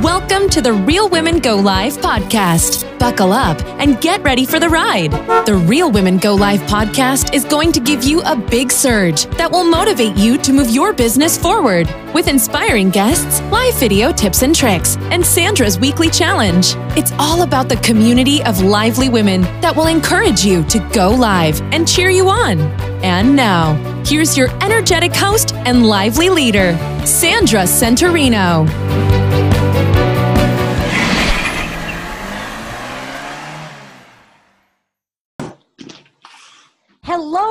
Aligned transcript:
Welcome 0.00 0.48
to 0.48 0.62
the 0.62 0.72
Real 0.72 1.10
Women 1.10 1.38
Go 1.38 1.54
Live 1.56 1.98
podcast. 1.98 2.98
Buckle 2.98 3.30
up 3.30 3.62
and 3.78 4.00
get 4.00 4.22
ready 4.22 4.46
for 4.46 4.58
the 4.58 4.70
ride. 4.70 5.10
The 5.44 5.54
Real 5.54 5.92
Women 5.92 6.16
Go 6.16 6.34
Live 6.34 6.60
podcast 6.60 7.34
is 7.34 7.44
going 7.44 7.72
to 7.72 7.80
give 7.80 8.02
you 8.02 8.22
a 8.22 8.34
big 8.34 8.72
surge 8.72 9.26
that 9.36 9.52
will 9.52 9.64
motivate 9.64 10.16
you 10.16 10.38
to 10.38 10.52
move 10.54 10.70
your 10.70 10.94
business 10.94 11.36
forward 11.36 11.94
with 12.14 12.26
inspiring 12.26 12.88
guests, 12.88 13.42
live 13.52 13.74
video 13.74 14.12
tips 14.12 14.40
and 14.40 14.56
tricks, 14.56 14.96
and 15.10 15.24
Sandra's 15.24 15.78
weekly 15.78 16.08
challenge. 16.08 16.72
It's 16.96 17.12
all 17.18 17.42
about 17.42 17.68
the 17.68 17.76
community 17.76 18.42
of 18.44 18.62
lively 18.62 19.10
women 19.10 19.42
that 19.60 19.76
will 19.76 19.88
encourage 19.88 20.42
you 20.42 20.64
to 20.68 20.78
go 20.94 21.10
live 21.10 21.60
and 21.70 21.86
cheer 21.86 22.08
you 22.08 22.30
on. 22.30 22.60
And 23.04 23.36
now, 23.36 23.74
here's 24.06 24.38
your 24.38 24.48
energetic 24.62 25.14
host 25.14 25.52
and 25.52 25.84
lively 25.84 26.30
leader, 26.30 26.78
Sandra 27.04 27.64
Centorino. 27.64 29.31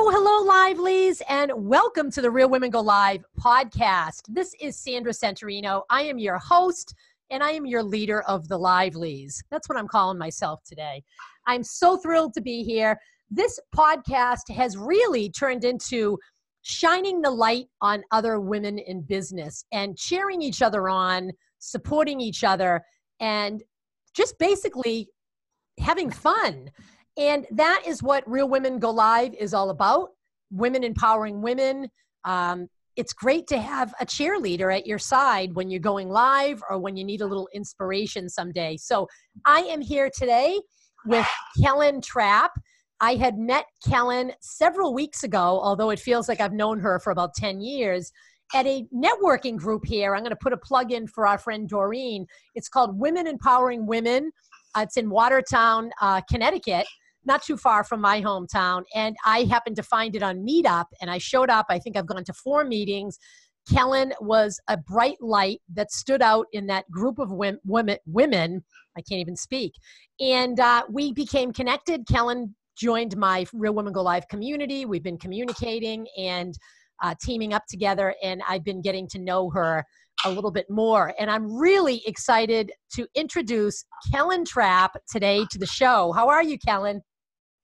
Hello, 0.04 0.10
hello, 0.10 0.44
livelies, 0.44 1.22
and 1.28 1.52
welcome 1.54 2.10
to 2.10 2.20
the 2.20 2.28
Real 2.28 2.50
Women 2.50 2.70
Go 2.70 2.80
Live 2.80 3.24
podcast. 3.38 4.22
This 4.26 4.52
is 4.60 4.76
Sandra 4.76 5.12
Centorino. 5.12 5.82
I 5.90 6.02
am 6.02 6.18
your 6.18 6.38
host 6.38 6.92
and 7.30 7.40
I 7.40 7.52
am 7.52 7.66
your 7.66 7.84
leader 7.84 8.22
of 8.22 8.48
the 8.48 8.58
livelies. 8.58 9.40
That's 9.48 9.68
what 9.68 9.78
I'm 9.78 9.86
calling 9.86 10.18
myself 10.18 10.64
today. 10.64 11.04
I'm 11.46 11.62
so 11.62 11.98
thrilled 11.98 12.34
to 12.34 12.40
be 12.40 12.64
here. 12.64 12.98
This 13.30 13.60
podcast 13.72 14.52
has 14.52 14.76
really 14.76 15.30
turned 15.30 15.62
into 15.62 16.18
shining 16.62 17.20
the 17.20 17.30
light 17.30 17.66
on 17.80 18.02
other 18.10 18.40
women 18.40 18.80
in 18.80 19.02
business 19.02 19.64
and 19.70 19.96
cheering 19.96 20.42
each 20.42 20.62
other 20.62 20.88
on, 20.88 21.30
supporting 21.60 22.20
each 22.20 22.42
other, 22.42 22.82
and 23.20 23.62
just 24.14 24.36
basically 24.40 25.06
having 25.78 26.10
fun. 26.10 26.72
And 27.18 27.46
that 27.50 27.82
is 27.86 28.02
what 28.02 28.28
Real 28.28 28.48
Women 28.48 28.78
Go 28.78 28.90
Live 28.90 29.34
is 29.34 29.52
all 29.52 29.70
about 29.70 30.10
women 30.50 30.84
empowering 30.84 31.42
women. 31.42 31.88
Um, 32.24 32.68
it's 32.96 33.12
great 33.12 33.46
to 33.48 33.58
have 33.58 33.94
a 34.00 34.06
cheerleader 34.06 34.74
at 34.74 34.86
your 34.86 34.98
side 34.98 35.54
when 35.54 35.70
you're 35.70 35.80
going 35.80 36.10
live 36.10 36.62
or 36.68 36.78
when 36.78 36.96
you 36.96 37.04
need 37.04 37.22
a 37.22 37.26
little 37.26 37.48
inspiration 37.54 38.28
someday. 38.28 38.76
So 38.76 39.08
I 39.46 39.60
am 39.60 39.80
here 39.80 40.10
today 40.14 40.60
with 41.06 41.26
Kellyn 41.62 42.02
Trapp. 42.02 42.52
I 43.00 43.14
had 43.14 43.38
met 43.38 43.64
Kellyn 43.88 44.32
several 44.40 44.94
weeks 44.94 45.24
ago, 45.24 45.38
although 45.62 45.90
it 45.90 45.98
feels 45.98 46.28
like 46.28 46.40
I've 46.40 46.52
known 46.52 46.78
her 46.80 47.00
for 47.00 47.10
about 47.10 47.34
10 47.34 47.60
years, 47.60 48.12
at 48.54 48.66
a 48.66 48.86
networking 48.94 49.56
group 49.56 49.86
here. 49.86 50.14
I'm 50.14 50.20
going 50.20 50.30
to 50.30 50.36
put 50.36 50.52
a 50.52 50.58
plug 50.58 50.92
in 50.92 51.06
for 51.06 51.26
our 51.26 51.38
friend 51.38 51.66
Doreen. 51.66 52.26
It's 52.54 52.68
called 52.68 52.98
Women 52.98 53.26
Empowering 53.26 53.86
Women. 53.86 54.30
Uh, 54.74 54.82
it's 54.82 54.98
in 54.98 55.08
Watertown, 55.08 55.90
uh, 56.02 56.20
Connecticut 56.30 56.86
not 57.24 57.42
too 57.42 57.56
far 57.56 57.84
from 57.84 58.00
my 58.00 58.20
hometown. 58.20 58.82
And 58.94 59.16
I 59.24 59.44
happened 59.44 59.76
to 59.76 59.82
find 59.82 60.16
it 60.16 60.22
on 60.22 60.46
Meetup, 60.46 60.86
and 61.00 61.10
I 61.10 61.18
showed 61.18 61.50
up. 61.50 61.66
I 61.68 61.78
think 61.78 61.96
I've 61.96 62.06
gone 62.06 62.24
to 62.24 62.32
four 62.32 62.64
meetings. 62.64 63.18
Kellyn 63.72 64.12
was 64.20 64.60
a 64.68 64.76
bright 64.76 65.18
light 65.20 65.60
that 65.74 65.92
stood 65.92 66.20
out 66.20 66.46
in 66.52 66.66
that 66.66 66.90
group 66.90 67.18
of 67.18 67.30
women. 67.30 67.98
women 68.06 68.64
I 68.96 69.00
can't 69.00 69.20
even 69.20 69.36
speak. 69.36 69.72
And 70.20 70.58
uh, 70.60 70.82
we 70.90 71.12
became 71.12 71.52
connected. 71.52 72.06
Kellyn 72.06 72.54
joined 72.76 73.16
my 73.16 73.46
Real 73.52 73.74
Women 73.74 73.92
Go 73.92 74.02
Live 74.02 74.28
community. 74.28 74.84
We've 74.84 75.02
been 75.02 75.18
communicating 75.18 76.06
and 76.18 76.54
uh, 77.02 77.14
teaming 77.22 77.52
up 77.52 77.64
together, 77.68 78.14
and 78.22 78.42
I've 78.48 78.64
been 78.64 78.80
getting 78.80 79.08
to 79.08 79.18
know 79.18 79.50
her 79.50 79.84
a 80.24 80.30
little 80.30 80.52
bit 80.52 80.66
more. 80.68 81.14
And 81.18 81.30
I'm 81.30 81.52
really 81.52 82.02
excited 82.06 82.70
to 82.94 83.06
introduce 83.14 83.84
Kellyn 84.12 84.44
Trapp 84.44 84.92
today 85.10 85.44
to 85.50 85.58
the 85.58 85.66
show. 85.66 86.12
How 86.12 86.28
are 86.28 86.42
you, 86.42 86.58
Kellyn? 86.58 87.00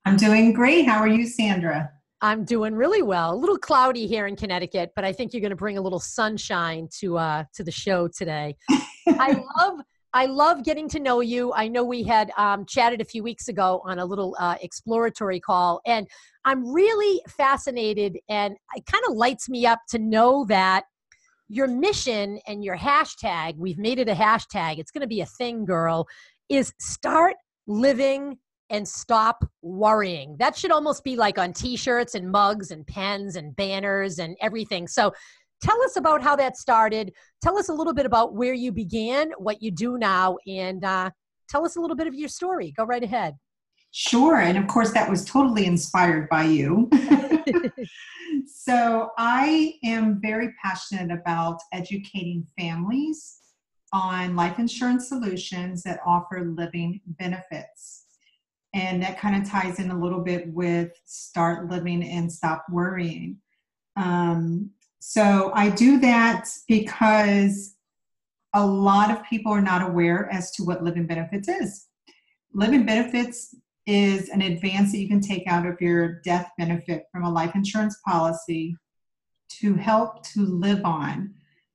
I'm 0.08 0.16
doing 0.16 0.54
great. 0.54 0.86
How 0.86 1.00
are 1.00 1.06
you, 1.06 1.26
Sandra? 1.26 1.90
I'm 2.22 2.46
doing 2.46 2.74
really 2.74 3.02
well. 3.02 3.34
A 3.34 3.36
little 3.36 3.58
cloudy 3.58 4.06
here 4.06 4.26
in 4.26 4.36
Connecticut, 4.36 4.92
but 4.96 5.04
I 5.04 5.12
think 5.12 5.34
you're 5.34 5.42
going 5.42 5.50
to 5.50 5.56
bring 5.56 5.76
a 5.76 5.82
little 5.82 6.00
sunshine 6.00 6.88
to 7.00 7.18
uh, 7.18 7.44
to 7.52 7.62
the 7.62 7.70
show 7.70 8.08
today. 8.08 8.56
I 9.06 9.44
love 9.58 9.80
I 10.14 10.24
love 10.24 10.64
getting 10.64 10.88
to 10.88 10.98
know 10.98 11.20
you. 11.20 11.52
I 11.52 11.68
know 11.68 11.84
we 11.84 12.04
had 12.04 12.30
um, 12.38 12.64
chatted 12.64 13.02
a 13.02 13.04
few 13.04 13.22
weeks 13.22 13.48
ago 13.48 13.82
on 13.84 13.98
a 13.98 14.06
little 14.06 14.34
uh, 14.40 14.56
exploratory 14.62 15.40
call, 15.40 15.82
and 15.84 16.08
I'm 16.46 16.66
really 16.72 17.20
fascinated, 17.28 18.16
and 18.30 18.56
it 18.76 18.86
kind 18.86 19.04
of 19.10 19.14
lights 19.14 19.50
me 19.50 19.66
up 19.66 19.80
to 19.90 19.98
know 19.98 20.46
that 20.46 20.84
your 21.50 21.66
mission 21.66 22.38
and 22.46 22.64
your 22.64 22.78
hashtag. 22.78 23.58
We've 23.58 23.78
made 23.78 23.98
it 23.98 24.08
a 24.08 24.14
hashtag. 24.14 24.78
It's 24.78 24.90
going 24.90 25.02
to 25.02 25.06
be 25.06 25.20
a 25.20 25.26
thing, 25.26 25.66
girl. 25.66 26.06
Is 26.48 26.72
start 26.78 27.34
living 27.66 28.38
and 28.70 28.86
stop 28.86 29.44
worrying. 29.62 30.36
That 30.38 30.56
should 30.56 30.70
almost 30.70 31.04
be 31.04 31.16
like 31.16 31.38
on 31.38 31.52
t 31.52 31.76
shirts 31.76 32.14
and 32.14 32.30
mugs 32.30 32.70
and 32.70 32.86
pens 32.86 33.36
and 33.36 33.54
banners 33.56 34.18
and 34.18 34.36
everything. 34.40 34.86
So 34.86 35.12
tell 35.62 35.80
us 35.82 35.96
about 35.96 36.22
how 36.22 36.36
that 36.36 36.56
started. 36.56 37.12
Tell 37.42 37.58
us 37.58 37.68
a 37.68 37.74
little 37.74 37.94
bit 37.94 38.06
about 38.06 38.34
where 38.34 38.54
you 38.54 38.72
began, 38.72 39.30
what 39.38 39.62
you 39.62 39.70
do 39.70 39.98
now, 39.98 40.36
and 40.46 40.84
uh, 40.84 41.10
tell 41.48 41.64
us 41.64 41.76
a 41.76 41.80
little 41.80 41.96
bit 41.96 42.06
of 42.06 42.14
your 42.14 42.28
story. 42.28 42.72
Go 42.76 42.84
right 42.84 43.02
ahead. 43.02 43.34
Sure. 43.90 44.36
And 44.36 44.58
of 44.58 44.66
course, 44.66 44.92
that 44.92 45.08
was 45.08 45.24
totally 45.24 45.64
inspired 45.64 46.28
by 46.28 46.44
you. 46.44 46.90
so 48.46 49.10
I 49.16 49.74
am 49.82 50.20
very 50.20 50.52
passionate 50.62 51.10
about 51.10 51.58
educating 51.72 52.46
families 52.58 53.38
on 53.94 54.36
life 54.36 54.58
insurance 54.58 55.08
solutions 55.08 55.82
that 55.84 56.00
offer 56.04 56.44
living 56.54 57.00
benefits 57.06 58.04
and 58.74 59.02
that 59.02 59.18
kind 59.18 59.40
of 59.40 59.48
ties 59.48 59.78
in 59.78 59.90
a 59.90 59.98
little 59.98 60.20
bit 60.20 60.48
with 60.48 60.92
start 61.04 61.70
living 61.70 62.02
and 62.02 62.30
stop 62.30 62.64
worrying. 62.70 63.38
Um, 63.96 64.70
so 65.00 65.52
i 65.54 65.68
do 65.68 66.00
that 66.00 66.48
because 66.66 67.76
a 68.54 68.66
lot 68.66 69.10
of 69.10 69.24
people 69.24 69.52
are 69.52 69.60
not 69.60 69.88
aware 69.88 70.28
as 70.32 70.50
to 70.52 70.64
what 70.64 70.82
living 70.82 71.06
benefits 71.06 71.48
is. 71.48 71.86
Living 72.52 72.84
benefits 72.84 73.54
is 73.86 74.28
an 74.30 74.42
advance 74.42 74.92
that 74.92 74.98
you 74.98 75.08
can 75.08 75.20
take 75.20 75.46
out 75.46 75.66
of 75.66 75.80
your 75.80 76.20
death 76.22 76.50
benefit 76.58 77.04
from 77.12 77.24
a 77.24 77.30
life 77.30 77.54
insurance 77.54 77.98
policy 78.06 78.76
to 79.48 79.74
help 79.74 80.22
to 80.22 80.44
live 80.44 80.84
on 80.84 81.34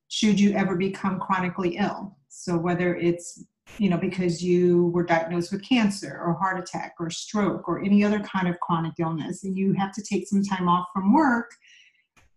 should 0.09 0.39
you 0.39 0.53
ever 0.53 0.75
become 0.75 1.19
chronically 1.19 1.77
ill. 1.77 2.17
So 2.29 2.57
whether 2.57 2.95
it's 2.95 3.43
you 3.77 3.89
know, 3.89 3.97
because 3.97 4.43
you 4.43 4.87
were 4.87 5.03
diagnosed 5.03 5.51
with 5.51 5.67
cancer 5.67 6.21
or 6.23 6.33
heart 6.33 6.59
attack 6.59 6.95
or 6.99 7.09
stroke 7.09 7.67
or 7.67 7.83
any 7.83 8.03
other 8.03 8.19
kind 8.19 8.47
of 8.47 8.59
chronic 8.59 8.93
illness, 8.99 9.43
and 9.43 9.57
you 9.57 9.73
have 9.73 9.93
to 9.93 10.03
take 10.03 10.27
some 10.27 10.43
time 10.43 10.67
off 10.67 10.87
from 10.93 11.13
work, 11.13 11.51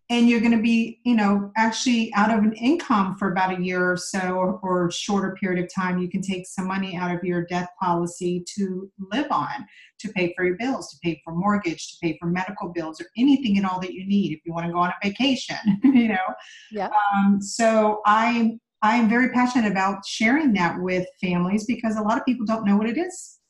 and 0.09 0.29
you're 0.29 0.41
going 0.41 0.57
to 0.57 0.63
be, 0.63 1.01
you 1.05 1.17
know, 1.17 1.51
actually 1.57 2.15
out 2.15 2.31
of 2.31 2.45
an 2.45 2.53
income 2.53 3.17
for 3.17 3.33
about 3.33 3.59
a 3.59 3.63
year 3.63 3.91
or 3.91 3.97
so 3.97 4.35
or, 4.35 4.61
or 4.63 4.91
shorter 4.91 5.37
period 5.41 5.63
of 5.65 5.73
time, 5.75 5.99
you 5.99 6.09
can 6.09 6.23
take 6.23 6.47
some 6.47 6.69
money 6.69 6.97
out 6.97 7.13
of 7.13 7.25
your 7.25 7.45
death 7.45 7.69
policy 7.81 8.45
to 8.55 8.89
live 9.13 9.27
on, 9.33 9.67
to 9.99 10.09
pay 10.11 10.33
for 10.37 10.45
your 10.45 10.57
bills, 10.57 10.91
to 10.91 10.99
pay 11.03 11.21
for 11.25 11.35
mortgage, 11.35 11.89
to 11.89 11.97
pay 12.01 12.17
for 12.21 12.27
medical 12.27 12.69
bills, 12.69 13.01
or 13.01 13.07
anything 13.19 13.57
and 13.57 13.67
all 13.67 13.81
that 13.81 13.95
you 13.95 14.07
need 14.07 14.33
if 14.33 14.41
you 14.45 14.53
want 14.53 14.65
to 14.67 14.73
go 14.73 14.79
on 14.79 14.91
a 14.91 15.09
vacation, 15.09 15.57
you 15.83 16.09
know. 16.09 16.35
Yeah. 16.71 16.91
Um, 17.17 17.43
so 17.43 18.01
I 18.07 18.59
I 18.87 18.95
am 18.95 19.09
very 19.09 19.31
passionate 19.31 19.69
about 19.69 20.07
sharing 20.07 20.53
that 20.53 20.81
with 20.81 21.09
families 21.21 21.65
because 21.65 21.97
a 21.97 22.03
lot 22.03 22.19
of 22.19 22.25
people 22.25 22.47
don't 22.47 22.65
know 22.65 22.77
what 22.77 22.89
it 22.89 22.97
is. 22.97 23.41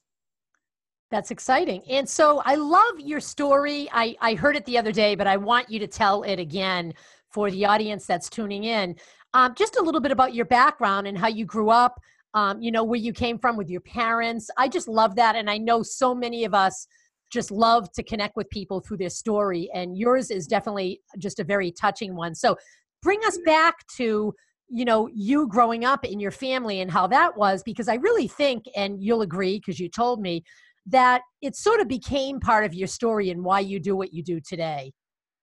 That's 1.10 1.30
exciting. 1.30 1.82
And 1.90 2.08
so 2.08 2.40
I 2.46 2.54
love 2.54 2.98
your 2.98 3.20
story. 3.20 3.86
I, 3.92 4.16
I 4.22 4.34
heard 4.34 4.56
it 4.56 4.64
the 4.64 4.78
other 4.78 4.92
day, 4.92 5.14
but 5.14 5.26
I 5.26 5.36
want 5.36 5.68
you 5.68 5.78
to 5.80 5.86
tell 5.86 6.22
it 6.22 6.38
again 6.38 6.94
for 7.28 7.50
the 7.50 7.66
audience 7.66 8.06
that's 8.06 8.30
tuning 8.30 8.64
in. 8.64 8.96
Um, 9.34 9.54
just 9.54 9.76
a 9.76 9.82
little 9.82 10.00
bit 10.00 10.10
about 10.10 10.32
your 10.32 10.46
background 10.46 11.06
and 11.06 11.18
how 11.18 11.28
you 11.28 11.44
grew 11.44 11.68
up, 11.68 12.00
um, 12.32 12.62
you 12.62 12.72
know, 12.72 12.82
where 12.82 12.98
you 12.98 13.12
came 13.12 13.38
from 13.38 13.58
with 13.58 13.68
your 13.68 13.82
parents. 13.82 14.48
I 14.56 14.68
just 14.68 14.88
love 14.88 15.16
that. 15.16 15.36
And 15.36 15.50
I 15.50 15.58
know 15.58 15.82
so 15.82 16.14
many 16.14 16.44
of 16.44 16.54
us 16.54 16.86
just 17.30 17.50
love 17.50 17.92
to 17.92 18.02
connect 18.02 18.36
with 18.36 18.48
people 18.48 18.80
through 18.80 18.96
their 18.96 19.10
story. 19.10 19.68
And 19.74 19.98
yours 19.98 20.30
is 20.30 20.46
definitely 20.46 21.02
just 21.18 21.40
a 21.40 21.44
very 21.44 21.72
touching 21.72 22.16
one. 22.16 22.34
So 22.34 22.56
bring 23.02 23.20
us 23.26 23.38
back 23.44 23.86
to 23.98 24.32
you 24.68 24.84
know 24.84 25.08
you 25.12 25.46
growing 25.46 25.84
up 25.84 26.04
in 26.04 26.18
your 26.18 26.30
family 26.30 26.80
and 26.80 26.90
how 26.90 27.06
that 27.06 27.36
was 27.36 27.62
because 27.62 27.88
i 27.88 27.94
really 27.94 28.26
think 28.26 28.64
and 28.74 29.02
you'll 29.02 29.22
agree 29.22 29.58
because 29.58 29.78
you 29.78 29.88
told 29.88 30.20
me 30.20 30.42
that 30.86 31.22
it 31.42 31.56
sort 31.56 31.80
of 31.80 31.88
became 31.88 32.38
part 32.40 32.64
of 32.64 32.72
your 32.72 32.86
story 32.86 33.30
and 33.30 33.42
why 33.42 33.60
you 33.60 33.80
do 33.80 33.96
what 33.96 34.14
you 34.14 34.22
do 34.22 34.40
today. 34.40 34.92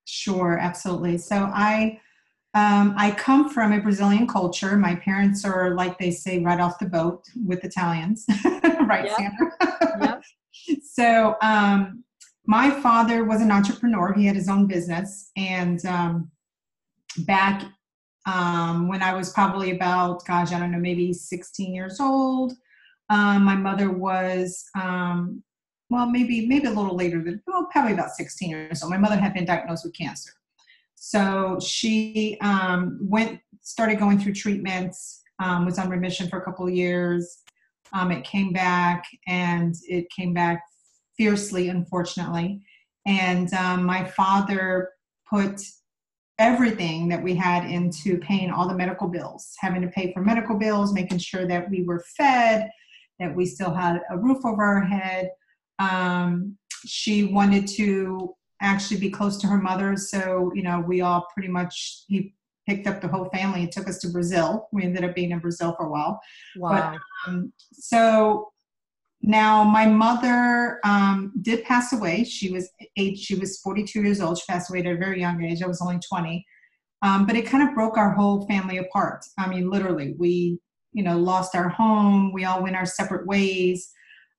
Sure 0.06 0.58
absolutely. 0.58 1.18
So 1.18 1.50
i 1.54 2.00
um, 2.56 2.94
i 2.98 3.12
come 3.12 3.50
from 3.50 3.74
a 3.74 3.82
brazilian 3.82 4.28
culture. 4.28 4.78
My 4.78 4.96
parents 4.96 5.44
are 5.44 5.76
like 5.76 5.98
they 5.98 6.12
say 6.12 6.40
right 6.40 6.60
off 6.60 6.80
the 6.80 6.86
boat 6.86 7.24
with 7.46 7.64
italians. 7.64 8.26
Right 8.86 9.06
yep. 9.06 9.18
sandra? 9.18 9.98
Yep. 10.02 10.24
so 10.84 11.36
um, 11.42 12.04
my 12.46 12.70
father 12.70 13.24
was 13.24 13.42
an 13.42 13.50
entrepreneur. 13.50 14.12
He 14.12 14.26
had 14.26 14.36
his 14.36 14.50
own 14.50 14.68
business 14.68 15.32
and 15.38 15.84
um, 15.86 16.30
back 17.20 17.64
Um, 18.26 18.88
when 18.88 19.02
I 19.02 19.14
was 19.14 19.34
probably 19.34 19.72
about, 19.72 20.26
gosh, 20.26 20.52
I 20.54 20.60
don't 20.60 20.72
know, 20.72 20.80
maybe 20.80 21.12
16 21.12 21.74
years 21.74 22.00
old. 22.00 22.54
Um, 23.10 23.44
my 23.44 23.56
mother 23.56 23.92
was, 23.92 24.64
um, 24.80 25.44
well, 25.90 26.10
maybe 26.10 26.48
maybe 26.48 26.68
a 26.68 26.72
little 26.72 26.96
later 26.96 27.22
than, 27.22 27.42
well, 27.46 27.68
probably 27.72 27.94
about 27.94 28.12
16 28.12 28.50
years 28.50 28.82
old. 28.82 28.92
My 28.92 28.98
mother 28.98 29.18
had 29.18 29.34
been 29.34 29.46
diagnosed 29.46 29.86
with 29.86 29.96
cancer. 29.96 30.32
So 30.96 31.60
she 31.62 32.38
um, 32.42 32.98
went, 33.02 33.42
started 33.62 34.00
going 34.00 34.20
through 34.20 34.34
treatments, 34.34 35.22
um, 35.40 35.66
was 35.66 35.78
on 35.78 35.90
remission 35.90 36.30
for 36.30 36.40
a 36.40 36.46
couple 36.46 36.66
of 36.66 36.74
years. 36.74 37.40
Um, 37.92 38.12
it 38.12 38.24
came 38.24 38.54
back, 38.54 39.04
and 39.28 39.76
it 39.88 40.10
came 40.10 40.34
back 40.34 40.64
fiercely, 41.18 41.68
unfortunately. 41.68 42.64
And 43.06 43.52
my 43.52 44.06
father 44.06 44.90
put 45.30 45.62
everything 46.44 47.08
that 47.08 47.24
we 47.24 47.34
had 47.34 47.64
into 47.64 48.18
paying 48.18 48.52
all 48.52 48.68
the 48.68 48.76
medical 48.76 49.08
bills, 49.08 49.56
having 49.60 49.82
to 49.82 49.88
pay 49.88 50.12
for 50.12 50.22
medical 50.22 50.58
bills, 50.58 50.94
making 50.94 51.18
sure 51.18 51.48
that 51.48 51.70
we 51.70 51.84
were 51.84 52.04
fed, 52.18 52.70
that 53.20 53.34
we 53.34 53.46
still 53.46 53.74
had 53.74 54.02
a 54.12 54.18
roof 54.18 54.46
over 54.46 54.62
our 54.62 54.84
head. 54.84 55.32
Um, 55.80 56.58
she 56.86 57.24
wanted 57.24 57.66
to 57.80 58.36
actually 58.62 59.00
be 59.00 59.10
close 59.10 59.38
to 59.38 59.48
her 59.48 59.58
mother, 59.58 59.96
so 59.96 60.52
you 60.54 60.64
know 60.64 60.84
we 60.86 61.00
all 61.00 61.26
pretty 61.34 61.50
much 61.50 62.04
he 62.08 62.36
picked 62.68 62.88
up 62.88 63.02
the 63.02 63.08
whole 63.08 63.30
family 63.30 63.62
and 63.62 63.72
took 63.72 63.88
us 63.88 64.00
to 64.00 64.10
Brazil. 64.10 64.68
We 64.74 64.84
ended 64.84 65.04
up 65.04 65.16
being 65.16 65.32
in 65.32 65.40
Brazil 65.40 65.74
for 65.78 65.86
a 65.86 65.90
while. 65.90 66.22
Wow. 66.58 66.96
But, 67.26 67.32
um, 67.32 67.54
so 67.74 68.53
now 69.24 69.64
my 69.64 69.86
mother 69.86 70.80
um, 70.84 71.32
did 71.42 71.64
pass 71.64 71.94
away. 71.94 72.26
She 72.26 72.52
was 72.52 72.70
age. 72.98 73.20
She 73.20 73.36
was 73.36 73.60
42 73.60 74.02
years 74.02 74.20
old. 74.20 74.38
She 74.38 74.44
passed 74.50 74.70
away 74.70 74.82
at 74.82 74.86
a 74.86 74.98
very 74.98 75.22
young 75.22 75.42
age. 75.42 75.64
I 75.64 75.68
was 75.68 75.82
only 75.82 76.00
20. 76.08 76.46
Um, 77.02 77.26
but 77.26 77.36
it 77.38 77.46
kind 77.46 77.68
of 77.68 77.74
broke 77.74 77.98
our 77.98 78.12
whole 78.14 78.46
family 78.48 78.78
apart. 78.78 79.26
I 79.40 79.48
mean, 79.48 79.70
literally, 79.70 80.14
we 80.18 80.60
you 80.92 81.04
know 81.04 81.18
lost 81.18 81.56
our 81.56 81.70
home. 81.70 82.34
We 82.34 82.44
all 82.46 82.62
went 82.62 82.76
our 82.76 82.86
separate 82.86 83.26
ways. 83.26 83.90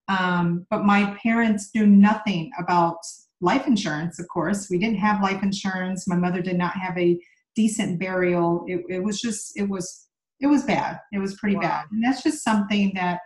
Um, 0.08 0.66
but 0.70 0.84
my 0.84 1.16
parents 1.22 1.70
knew 1.75 1.87
nothing 1.87 2.50
about 2.58 2.98
life 3.40 3.66
insurance. 3.66 4.20
Of 4.20 4.28
course, 4.28 4.69
we 4.70 4.78
didn't 4.78 4.98
have 4.98 5.22
life 5.22 5.42
insurance. 5.42 6.06
My 6.06 6.16
mother 6.16 6.42
did 6.42 6.56
not 6.56 6.75
have 6.75 6.96
a 6.98 7.19
decent 7.56 7.98
burial. 7.98 8.64
It, 8.66 8.82
it 8.88 9.02
was 9.02 9.20
just 9.20 9.58
it 9.58 9.69
was 9.69 10.08
it 10.40 10.46
was 10.46 10.64
bad. 10.64 11.00
It 11.12 11.19
was 11.19 11.37
pretty 11.37 11.56
Wow. 11.56 11.62
bad, 11.62 11.84
and 11.90 12.04
that's 12.04 12.22
just 12.22 12.44
something 12.44 12.92
that, 12.94 13.20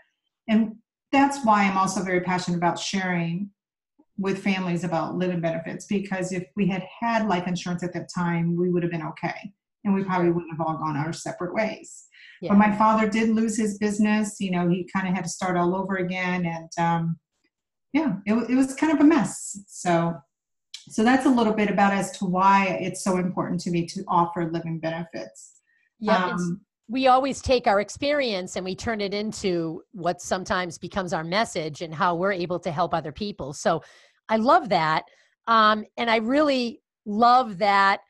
and 0.49 0.77
that's 1.13 1.45
why 1.45 1.65
I'm 1.65 1.79
also 1.79 2.03
very 2.03 2.21
passionate 2.21 2.57
about 2.57 2.79
sharing 2.79 3.51
with 4.19 4.43
families 4.43 4.83
about 4.85 5.17
living 5.17 5.41
benefits 5.41 5.87
because 5.87 6.33
if 6.33 6.45
we 6.57 6.67
had 6.67 6.85
had 7.01 7.29
life 7.29 7.47
insurance 7.47 7.85
at 7.85 7.93
that 7.95 8.11
time, 8.15 8.57
we 8.57 8.69
would 8.69 8.83
have 8.83 8.93
been 8.93 9.03
okay, 9.03 9.53
and 9.85 9.95
we 9.95 10.05
probably 10.05 10.31
wouldn't 10.31 10.51
have 10.51 10.61
all 10.61 10.77
gone 10.77 10.97
our 10.97 11.13
separate 11.13 11.55
ways. 11.55 12.07
Yeah. 12.41 12.51
But 12.51 12.59
my 12.59 12.77
father 12.77 13.09
did 13.09 13.31
lose 13.31 13.57
his 13.57 13.79
business. 13.79 14.37
You 14.41 14.51
know, 14.51 14.69
he 14.69 14.89
kind 14.93 15.09
of 15.09 15.15
had 15.15 15.25
to 15.25 15.31
start 15.31 15.57
all 15.57 15.75
over 15.75 15.97
again, 15.97 16.47
and 16.47 16.71
um, 16.79 17.19
yeah, 17.93 18.17
it, 18.27 18.35
it 18.51 18.55
was 18.55 18.75
kind 18.75 18.93
of 18.93 19.01
a 19.01 19.05
mess. 19.05 19.61
So, 19.67 20.15
so 20.89 21.05
that's 21.05 21.27
a 21.27 21.31
little 21.31 21.55
bit 21.55 21.71
about 21.71 21.93
as 21.93 22.11
to 22.19 22.25
why 22.25 22.79
it's 22.81 23.03
so 23.03 23.17
important 23.17 23.61
to 23.63 23.71
me 23.71 23.87
to 23.87 24.05
offer 24.09 24.51
living 24.51 24.79
benefits. 24.79 25.61
Yeah, 26.01 26.27
Um, 26.27 26.61
we 26.89 27.07
always 27.07 27.43
take 27.43 27.67
our 27.67 27.81
experience 27.81 28.57
and 28.57 28.65
we 28.65 28.75
turn 28.75 29.01
it 29.01 29.13
into 29.13 29.83
what 29.93 30.23
sometimes 30.23 30.79
becomes 30.79 31.13
our 31.13 31.25
message 31.25 31.83
and 31.83 31.95
how 31.95 32.15
we're 32.15 32.33
able 32.33 32.59
to 32.59 32.71
help 32.71 32.95
other 32.95 33.13
people. 33.13 33.53
So 33.53 33.83
I 34.29 34.37
love 34.37 34.71
that. 34.71 35.05
Um, 35.47 35.85
and 35.97 36.11
I 36.11 36.17
really 36.17 36.81
love 37.05 37.59
that 37.59 38.01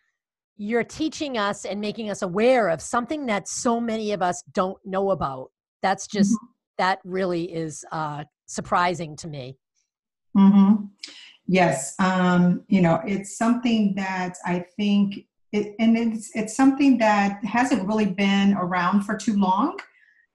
you're 0.57 0.85
teaching 0.85 1.39
us 1.39 1.65
and 1.65 1.81
making 1.81 2.11
us 2.11 2.23
aware 2.23 2.69
of 2.69 2.81
something 2.81 3.27
that 3.27 3.49
so 3.49 3.81
many 3.81 4.13
of 4.13 4.23
us 4.23 4.43
don't 4.53 4.79
know 4.85 5.11
about. 5.11 5.51
That's 5.83 6.07
just, 6.07 6.37
that 6.79 6.99
really 7.05 7.53
is 7.53 7.85
uh, 7.93 8.25
surprising 8.47 9.17
to 9.17 9.29
me. 9.29 9.57
Mm-hmm. 10.37 10.85
Yes, 11.47 11.95
um, 11.99 12.65
you 12.69 12.83
know, 12.83 13.01
it's 13.07 13.39
something 13.39 13.95
that 13.97 14.37
I 14.45 14.65
think, 14.77 15.27
it, 15.53 15.75
and 15.79 15.97
it's 15.97 16.31
it's 16.35 16.57
something 16.57 16.99
that 16.99 17.45
hasn't 17.45 17.87
really 17.87 18.07
been 18.07 18.55
around 18.55 19.03
for 19.03 19.17
too 19.17 19.37
long. 19.37 19.79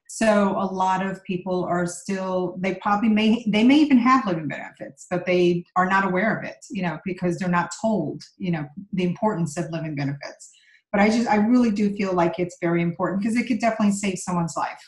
So 0.07 0.49
a 0.59 0.69
lot 0.71 1.03
of 1.03 1.23
people 1.23 1.63
are 1.63 1.87
still, 1.87 2.55
they 2.59 2.75
probably 2.75 3.09
may, 3.09 3.43
they 3.47 3.63
may 3.63 3.77
even 3.77 3.97
have 3.97 4.27
living 4.27 4.47
benefits, 4.47 5.07
but 5.09 5.25
they 5.25 5.65
are 5.75 5.87
not 5.87 6.05
aware 6.05 6.37
of 6.37 6.45
it, 6.45 6.57
you 6.69 6.83
know, 6.83 6.99
because 7.03 7.39
they're 7.39 7.49
not 7.49 7.71
told, 7.81 8.21
you 8.37 8.51
know, 8.51 8.67
the 8.91 9.05
importance 9.05 9.57
of 9.57 9.71
living 9.71 9.95
benefits. 9.95 10.51
But 10.91 11.01
I 11.01 11.09
just, 11.09 11.27
I 11.27 11.37
really 11.37 11.71
do 11.71 11.95
feel 11.95 12.13
like 12.13 12.37
it's 12.37 12.57
very 12.61 12.83
important 12.83 13.23
because 13.23 13.35
it 13.35 13.47
could 13.47 13.59
definitely 13.59 13.93
save 13.93 14.19
someone's 14.19 14.55
life. 14.55 14.79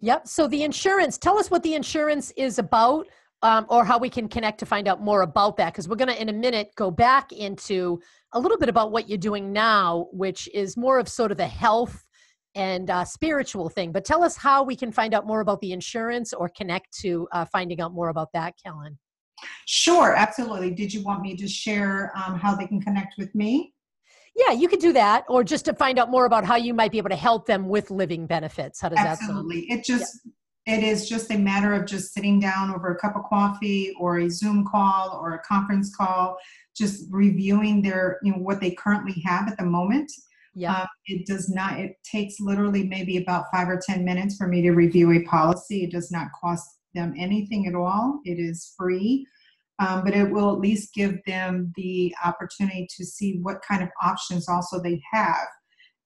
Yep. 0.00 0.26
So 0.26 0.48
the 0.48 0.64
insurance, 0.64 1.16
tell 1.16 1.38
us 1.38 1.48
what 1.48 1.62
the 1.62 1.74
insurance 1.74 2.32
is 2.36 2.58
about 2.58 3.06
um, 3.42 3.66
or 3.68 3.84
how 3.84 3.98
we 3.98 4.10
can 4.10 4.26
connect 4.26 4.58
to 4.58 4.66
find 4.66 4.88
out 4.88 5.00
more 5.00 5.22
about 5.22 5.56
that. 5.58 5.72
Because 5.72 5.86
we're 5.86 5.94
going 5.94 6.08
to, 6.08 6.20
in 6.20 6.28
a 6.28 6.32
minute, 6.32 6.72
go 6.74 6.90
back 6.90 7.30
into 7.30 8.00
a 8.34 8.40
little 8.40 8.58
bit 8.58 8.68
about 8.68 8.92
what 8.92 9.08
you're 9.08 9.16
doing 9.16 9.52
now, 9.52 10.08
which 10.12 10.48
is 10.52 10.76
more 10.76 10.98
of 10.98 11.08
sort 11.08 11.30
of 11.30 11.38
the 11.38 11.46
health 11.46 12.04
and 12.54 12.90
uh, 12.90 13.04
spiritual 13.04 13.68
thing. 13.68 13.92
But 13.92 14.04
tell 14.04 14.22
us 14.22 14.36
how 14.36 14.62
we 14.62 14.76
can 14.76 14.92
find 14.92 15.14
out 15.14 15.26
more 15.26 15.40
about 15.40 15.60
the 15.60 15.72
insurance 15.72 16.32
or 16.32 16.48
connect 16.48 16.92
to 17.00 17.26
uh, 17.32 17.44
finding 17.46 17.80
out 17.80 17.92
more 17.92 18.08
about 18.08 18.28
that, 18.34 18.54
Kellyn. 18.62 18.98
Sure, 19.66 20.14
absolutely. 20.14 20.70
Did 20.70 20.92
you 20.92 21.02
want 21.02 21.22
me 21.22 21.36
to 21.36 21.48
share 21.48 22.12
um, 22.16 22.38
how 22.38 22.54
they 22.54 22.66
can 22.66 22.80
connect 22.80 23.14
with 23.18 23.34
me? 23.34 23.72
Yeah, 24.36 24.50
you 24.52 24.68
could 24.68 24.80
do 24.80 24.92
that, 24.94 25.24
or 25.28 25.44
just 25.44 25.64
to 25.66 25.74
find 25.74 25.96
out 25.96 26.10
more 26.10 26.24
about 26.24 26.44
how 26.44 26.56
you 26.56 26.74
might 26.74 26.90
be 26.90 26.98
able 26.98 27.10
to 27.10 27.16
help 27.16 27.46
them 27.46 27.68
with 27.68 27.90
living 27.90 28.26
benefits. 28.26 28.80
How 28.80 28.88
does 28.88 28.96
that 28.96 29.18
sound? 29.18 29.30
Absolutely. 29.30 29.60
It 29.70 29.84
just 29.84 30.20
it 30.66 30.82
is 30.82 31.08
just 31.08 31.30
a 31.30 31.38
matter 31.38 31.74
of 31.74 31.86
just 31.86 32.14
sitting 32.14 32.40
down 32.40 32.74
over 32.74 32.92
a 32.92 32.98
cup 32.98 33.16
of 33.16 33.24
coffee 33.24 33.94
or 33.98 34.18
a 34.18 34.30
Zoom 34.30 34.64
call 34.64 35.18
or 35.20 35.34
a 35.34 35.38
conference 35.40 35.94
call, 35.94 36.38
just 36.74 37.04
reviewing 37.10 37.82
their 37.82 38.18
you 38.22 38.32
know 38.32 38.38
what 38.38 38.60
they 38.60 38.70
currently 38.70 39.22
have 39.24 39.48
at 39.48 39.58
the 39.58 39.64
moment. 39.64 40.10
Yeah. 40.54 40.80
Um, 40.80 40.86
it 41.06 41.26
does 41.26 41.50
not. 41.50 41.80
It 41.80 41.96
takes 42.04 42.40
literally 42.40 42.84
maybe 42.84 43.18
about 43.18 43.46
five 43.52 43.68
or 43.68 43.80
ten 43.84 44.04
minutes 44.04 44.36
for 44.36 44.46
me 44.46 44.62
to 44.62 44.70
review 44.70 45.12
a 45.12 45.24
policy. 45.24 45.84
It 45.84 45.90
does 45.90 46.10
not 46.10 46.28
cost 46.40 46.78
them 46.94 47.12
anything 47.18 47.66
at 47.66 47.74
all. 47.74 48.20
It 48.24 48.38
is 48.38 48.72
free. 48.78 49.26
Um, 49.80 50.04
but 50.04 50.14
it 50.14 50.30
will 50.30 50.52
at 50.52 50.60
least 50.60 50.94
give 50.94 51.18
them 51.26 51.72
the 51.74 52.14
opportunity 52.24 52.86
to 52.96 53.04
see 53.04 53.40
what 53.42 53.60
kind 53.66 53.82
of 53.82 53.88
options 54.00 54.48
also 54.48 54.80
they 54.80 55.02
have 55.12 55.48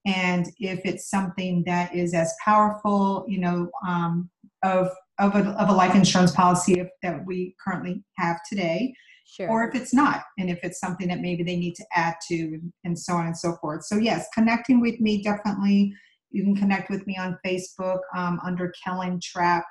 and 0.05 0.47
if 0.59 0.81
it's 0.85 1.09
something 1.09 1.63
that 1.65 1.93
is 1.93 2.13
as 2.13 2.33
powerful 2.43 3.25
you 3.27 3.39
know 3.39 3.69
um, 3.87 4.29
of 4.63 4.89
of 5.19 5.35
a, 5.35 5.49
of 5.51 5.69
a 5.69 5.73
life 5.73 5.95
insurance 5.95 6.31
policy 6.31 6.81
that 7.03 7.25
we 7.25 7.55
currently 7.63 8.03
have 8.17 8.39
today 8.49 8.93
Sure. 9.25 9.49
or 9.49 9.69
if 9.69 9.75
it's 9.75 9.93
not 9.93 10.23
and 10.39 10.49
if 10.49 10.59
it's 10.63 10.79
something 10.79 11.07
that 11.09 11.19
maybe 11.19 11.43
they 11.43 11.55
need 11.55 11.75
to 11.75 11.85
add 11.93 12.15
to 12.29 12.59
and 12.83 12.97
so 12.97 13.13
on 13.13 13.27
and 13.27 13.37
so 13.37 13.55
forth. 13.61 13.83
So 13.83 13.97
yes 13.97 14.27
connecting 14.33 14.81
with 14.81 14.99
me 14.99 15.21
definitely. 15.21 15.93
You 16.31 16.43
can 16.43 16.55
connect 16.55 16.89
with 16.89 17.05
me 17.05 17.15
on 17.17 17.37
facebook 17.45 17.99
um, 18.15 18.39
under 18.43 18.73
kellyn 18.83 19.19
trapp 19.21 19.65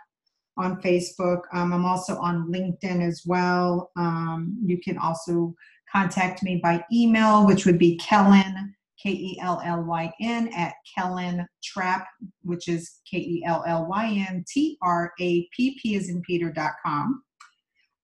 on 0.57 0.81
facebook. 0.81 1.41
Um, 1.53 1.73
i'm 1.73 1.85
also 1.85 2.19
on 2.19 2.53
linkedin 2.53 3.05
as 3.05 3.23
well. 3.27 3.91
Um, 3.97 4.57
you 4.65 4.79
can 4.79 4.97
also 4.97 5.55
contact 5.91 6.43
me 6.45 6.61
by 6.63 6.85
email 6.93 7.45
which 7.45 7.67
would 7.67 7.79
be 7.79 7.97
kellyn 7.97 8.75
E 9.05 9.37
k-e-l-l-y-n 9.37 10.49
at 10.57 10.75
kellyn 10.95 11.47
trapp 11.63 12.07
which 12.43 12.69
is 12.69 13.01
E 13.13 13.43
k-e-l-l-y-n 13.43 14.45
t-r-a-p-p 14.53 15.95
is 15.95 16.09
in 16.09 16.21
peter 16.23 16.51
dot 16.51 16.73
com 16.85 17.23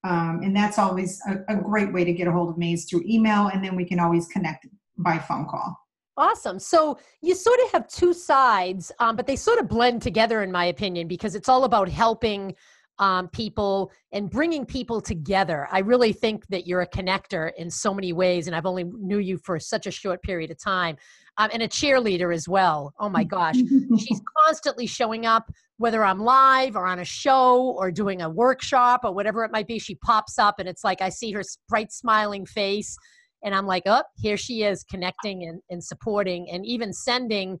um, 0.03 0.41
and 0.43 0.55
that's 0.55 0.77
always 0.77 1.19
a, 1.27 1.55
a 1.55 1.61
great 1.61 1.91
way 1.91 2.03
to 2.03 2.13
get 2.13 2.27
a 2.27 2.31
hold 2.31 2.49
of 2.49 2.57
me 2.57 2.73
is 2.73 2.85
through 2.85 3.03
email 3.07 3.47
and 3.47 3.63
then 3.63 3.75
we 3.75 3.85
can 3.85 3.99
always 3.99 4.27
connect 4.27 4.67
by 4.97 5.17
phone 5.17 5.45
call 5.47 5.77
Awesome. 6.17 6.59
So 6.59 6.97
you 7.21 7.35
sort 7.35 7.59
of 7.65 7.71
have 7.71 7.87
two 7.89 8.13
sides, 8.13 8.89
um, 8.99 9.17
but 9.17 9.27
they 9.27 9.35
sort 9.35 9.59
of 9.59 9.67
blend 9.67 10.01
together, 10.01 10.43
in 10.43 10.51
my 10.51 10.65
opinion, 10.65 11.09
because 11.09 11.35
it's 11.35 11.49
all 11.49 11.65
about 11.65 11.89
helping 11.89 12.55
um, 12.99 13.27
people 13.29 13.91
and 14.11 14.29
bringing 14.29 14.65
people 14.65 15.01
together. 15.01 15.67
I 15.71 15.79
really 15.79 16.13
think 16.13 16.47
that 16.47 16.65
you're 16.65 16.81
a 16.81 16.87
connector 16.87 17.51
in 17.57 17.69
so 17.69 17.93
many 17.93 18.13
ways, 18.13 18.47
and 18.47 18.55
I've 18.55 18.65
only 18.65 18.83
knew 18.83 19.19
you 19.19 19.37
for 19.37 19.59
such 19.59 19.87
a 19.87 19.91
short 19.91 20.21
period 20.21 20.51
of 20.51 20.57
time, 20.57 20.95
um, 21.37 21.49
and 21.53 21.63
a 21.63 21.67
cheerleader 21.67 22.33
as 22.33 22.47
well. 22.47 22.93
Oh 22.99 23.09
my 23.09 23.23
gosh, 23.23 23.55
she's 23.55 24.21
constantly 24.45 24.87
showing 24.87 25.25
up, 25.25 25.51
whether 25.77 26.05
I'm 26.05 26.19
live 26.19 26.75
or 26.75 26.85
on 26.85 26.99
a 26.99 27.05
show 27.05 27.75
or 27.77 27.91
doing 27.91 28.21
a 28.21 28.29
workshop 28.29 29.01
or 29.03 29.13
whatever 29.13 29.43
it 29.43 29.51
might 29.51 29.67
be. 29.67 29.79
She 29.79 29.95
pops 29.95 30.39
up, 30.39 30.59
and 30.59 30.69
it's 30.69 30.83
like 30.83 31.01
I 31.01 31.09
see 31.09 31.31
her 31.33 31.43
bright, 31.67 31.91
smiling 31.91 32.45
face 32.45 32.97
and 33.45 33.53
I'm 33.53 33.67
like, 33.67 33.83
oh, 33.85 34.01
here 34.17 34.37
she 34.37 34.63
is 34.63 34.83
connecting 34.83 35.43
and, 35.43 35.61
and 35.69 35.81
supporting 35.81 36.49
and 36.49 36.65
even 36.65 36.91
sending 36.91 37.59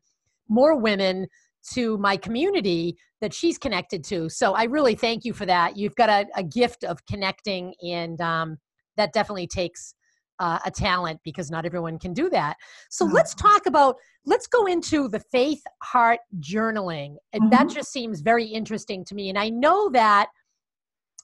more 0.49 0.75
women 0.75 1.27
to 1.73 1.97
my 1.97 2.17
community 2.17 2.95
that 3.21 3.33
she's 3.33 3.57
connected 3.57 4.03
to. 4.05 4.29
So 4.29 4.53
I 4.53 4.63
really 4.65 4.95
thank 4.95 5.25
you 5.25 5.33
for 5.33 5.45
that. 5.45 5.77
You've 5.77 5.95
got 5.95 6.09
a, 6.09 6.25
a 6.35 6.43
gift 6.43 6.83
of 6.83 7.05
connecting, 7.05 7.73
and 7.81 8.19
um, 8.21 8.57
that 8.97 9.13
definitely 9.13 9.47
takes 9.47 9.93
uh, 10.39 10.59
a 10.65 10.71
talent 10.71 11.19
because 11.23 11.49
not 11.49 11.65
everyone 11.65 11.97
can 11.97 12.13
do 12.13 12.29
that. 12.29 12.57
So 12.89 13.05
Oh. 13.05 13.11
let's 13.13 13.33
talk 13.35 13.65
about, 13.65 13.95
let's 14.25 14.47
go 14.47 14.65
into 14.65 15.07
the 15.07 15.21
faith 15.31 15.61
heart 15.81 16.19
journaling. 16.39 17.15
And 17.31 17.51
that 17.51 17.67
Mhm. 17.67 17.73
just 17.73 17.91
seems 17.91 18.21
very 18.21 18.45
interesting 18.45 19.05
to 19.05 19.15
me. 19.15 19.29
And 19.29 19.37
I 19.39 19.49
know 19.49 19.89
that, 19.91 20.27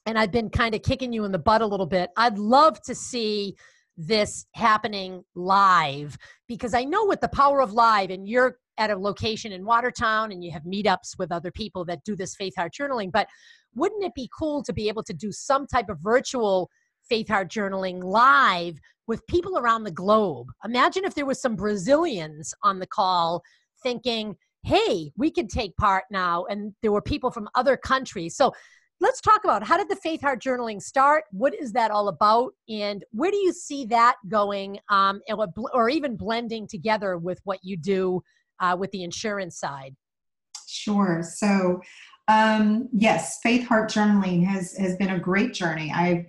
and 0.06 0.18
I've 0.18 0.32
been 0.32 0.48
kind 0.48 0.74
of 0.74 0.82
kicking 0.82 1.12
you 1.12 1.24
in 1.24 1.32
the 1.32 1.38
butt 1.38 1.60
a 1.60 1.66
little 1.66 1.86
bit. 1.86 2.10
I'd 2.16 2.38
love 2.38 2.80
to 2.82 2.94
see 2.94 3.54
this 3.98 4.46
happening 4.54 5.22
live 5.34 6.16
because 6.48 6.72
I 6.72 6.84
know 6.84 7.04
with 7.06 7.20
the 7.20 7.28
power 7.28 7.60
of 7.60 7.74
live, 7.74 8.08
and 8.10 8.26
you're 8.26 8.56
at 8.78 8.90
a 8.90 8.96
location 8.96 9.52
in 9.52 9.64
Watertown 9.64 10.32
and 10.32 10.42
you 10.42 10.50
have 10.50 10.62
meetups 10.64 11.18
with 11.18 11.32
other 11.32 11.50
people 11.50 11.84
that 11.84 12.04
do 12.04 12.16
this 12.16 12.34
faith 12.34 12.54
heart 12.56 12.72
journaling, 12.78 13.12
but 13.12 13.28
wouldn't 13.74 14.04
it 14.04 14.14
be 14.14 14.30
cool 14.36 14.62
to 14.62 14.72
be 14.72 14.88
able 14.88 15.02
to 15.04 15.14
do 15.14 15.32
some 15.32 15.66
type 15.66 15.88
of 15.88 15.98
virtual 16.00 16.70
faith 17.08 17.28
heart 17.28 17.50
journaling 17.50 18.02
live 18.02 18.78
with 19.06 19.26
people 19.26 19.58
around 19.58 19.84
the 19.84 19.90
globe? 19.90 20.48
Imagine 20.64 21.04
if 21.04 21.14
there 21.14 21.26
was 21.26 21.40
some 21.40 21.56
Brazilians 21.56 22.54
on 22.62 22.78
the 22.78 22.86
call 22.86 23.42
thinking, 23.82 24.36
hey, 24.64 25.10
we 25.16 25.30
could 25.30 25.48
take 25.48 25.76
part 25.76 26.04
now, 26.10 26.44
and 26.44 26.72
there 26.82 26.92
were 26.92 27.02
people 27.02 27.30
from 27.30 27.48
other 27.54 27.76
countries. 27.76 28.36
So 28.36 28.52
let's 29.02 29.20
talk 29.20 29.42
about 29.42 29.64
how 29.64 29.76
did 29.76 29.88
the 29.88 29.96
faith 29.96 30.20
heart 30.20 30.40
journaling 30.40 30.80
start 30.80 31.24
what 31.32 31.52
is 31.60 31.72
that 31.72 31.90
all 31.90 32.06
about 32.06 32.52
and 32.68 33.04
where 33.10 33.32
do 33.32 33.36
you 33.36 33.52
see 33.52 33.84
that 33.84 34.14
going 34.28 34.78
um, 34.90 35.20
or, 35.28 35.48
or 35.74 35.88
even 35.88 36.16
blending 36.16 36.68
together 36.68 37.18
with 37.18 37.40
what 37.42 37.58
you 37.64 37.76
do 37.76 38.22
uh, 38.62 38.74
with 38.78 38.90
the 38.92 39.02
insurance 39.02 39.58
side 39.58 39.94
Sure. 40.72 41.22
So, 41.22 41.82
um, 42.28 42.88
yes, 42.92 43.40
Faith 43.42 43.66
Heart 43.66 43.90
Journaling 43.90 44.44
has 44.46 44.74
has 44.78 44.96
been 44.96 45.10
a 45.10 45.18
great 45.18 45.52
journey. 45.52 45.92
I, 45.94 46.26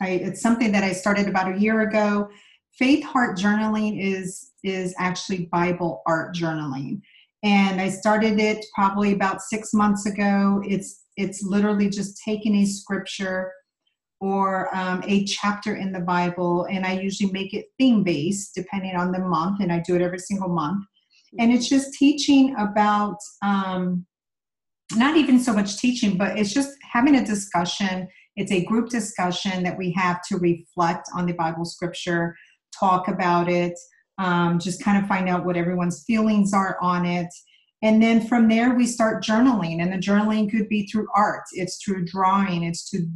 I, 0.00 0.08
it's 0.10 0.40
something 0.42 0.72
that 0.72 0.82
I 0.82 0.92
started 0.92 1.28
about 1.28 1.54
a 1.54 1.58
year 1.58 1.82
ago. 1.82 2.28
Faith 2.76 3.04
Heart 3.04 3.38
Journaling 3.38 4.02
is 4.02 4.50
is 4.64 4.94
actually 4.98 5.48
Bible 5.52 6.02
art 6.06 6.34
journaling, 6.34 7.02
and 7.44 7.80
I 7.80 7.88
started 7.88 8.40
it 8.40 8.64
probably 8.74 9.12
about 9.12 9.42
six 9.42 9.72
months 9.72 10.06
ago. 10.06 10.60
It's 10.66 11.04
it's 11.16 11.44
literally 11.44 11.88
just 11.88 12.20
taking 12.24 12.56
a 12.56 12.66
scripture 12.66 13.52
or 14.20 14.74
um, 14.74 15.04
a 15.06 15.24
chapter 15.24 15.76
in 15.76 15.92
the 15.92 16.00
Bible, 16.00 16.64
and 16.64 16.84
I 16.84 16.94
usually 16.94 17.30
make 17.30 17.54
it 17.54 17.66
theme 17.78 18.02
based 18.02 18.56
depending 18.56 18.96
on 18.96 19.12
the 19.12 19.20
month, 19.20 19.60
and 19.60 19.70
I 19.70 19.80
do 19.80 19.94
it 19.94 20.02
every 20.02 20.18
single 20.18 20.48
month 20.48 20.84
and 21.38 21.52
it's 21.52 21.68
just 21.68 21.94
teaching 21.94 22.54
about 22.58 23.16
um, 23.42 24.06
not 24.94 25.16
even 25.16 25.38
so 25.38 25.52
much 25.52 25.78
teaching 25.78 26.16
but 26.16 26.38
it's 26.38 26.52
just 26.52 26.70
having 26.92 27.16
a 27.16 27.24
discussion. 27.24 28.08
It's 28.36 28.52
a 28.52 28.64
group 28.64 28.88
discussion 28.88 29.62
that 29.62 29.78
we 29.78 29.92
have 29.92 30.20
to 30.28 30.36
reflect 30.38 31.08
on 31.14 31.26
the 31.26 31.32
bible 31.34 31.64
scripture 31.64 32.36
talk 32.78 33.08
about 33.08 33.48
it 33.48 33.74
um, 34.18 34.58
just 34.58 34.82
kind 34.82 35.02
of 35.02 35.08
find 35.08 35.28
out 35.28 35.44
what 35.44 35.56
everyone's 35.56 36.04
feelings 36.04 36.52
are 36.52 36.78
on 36.80 37.04
it. 37.04 37.28
And 37.82 38.02
then 38.02 38.26
from 38.26 38.48
there 38.48 38.74
we 38.74 38.86
start 38.86 39.24
journaling 39.24 39.82
and 39.82 39.92
the 39.92 39.98
journaling 39.98 40.50
could 40.50 40.68
be 40.68 40.86
through 40.86 41.08
art. 41.14 41.44
It's 41.52 41.82
through 41.82 42.06
drawing. 42.06 42.62
It's 42.62 42.88
to, 42.90 43.06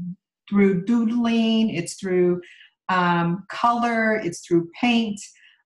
through 0.51 0.85
doodling. 0.85 1.71
It's 1.71 1.95
through 1.95 2.41
um, 2.89 3.45
color. 3.51 4.17
It's 4.17 4.47
through 4.47 4.69
paint 4.81 5.21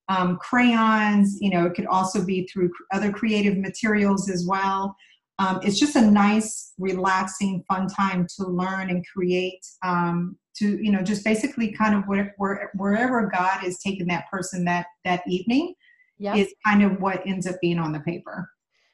um, 0.09 0.38
crayons. 0.38 1.38
You 1.40 1.50
know, 1.50 1.66
it 1.66 1.75
could 1.75 1.87
also 1.87 2.25
be 2.25 2.47
through 2.47 2.71
other 2.92 3.12
creative 3.12 3.59
materials 3.59 4.30
as 4.30 4.47
well. 4.47 4.97
Um, 5.38 5.61
it's 5.62 5.78
just 5.78 5.97
a 5.97 6.00
nice, 6.00 6.73
relaxing, 6.78 7.64
fun 7.66 7.88
time 7.88 8.26
to 8.37 8.47
learn 8.47 8.90
and 8.90 9.04
create. 9.06 9.64
Um, 9.85 10.37
to 10.56 10.78
you 10.85 10.92
know, 10.92 11.02
just 11.02 11.25
basically 11.25 11.73
kind 11.73 11.94
of 11.94 12.04
where, 12.04 12.35
where, 12.37 12.71
wherever 12.75 13.30
God 13.35 13.64
is 13.64 13.78
taking 13.78 14.06
that 14.09 14.30
person 14.30 14.66
that 14.66 14.87
that 15.04 15.23
evening 15.26 15.75
yeah 16.23 16.37
is 16.37 16.54
kind 16.64 16.82
of 16.82 17.00
what 17.00 17.21
ends 17.26 17.47
up 17.47 17.56
being 17.61 17.78
on 17.78 17.92
the 17.92 18.00
paper. 18.00 18.49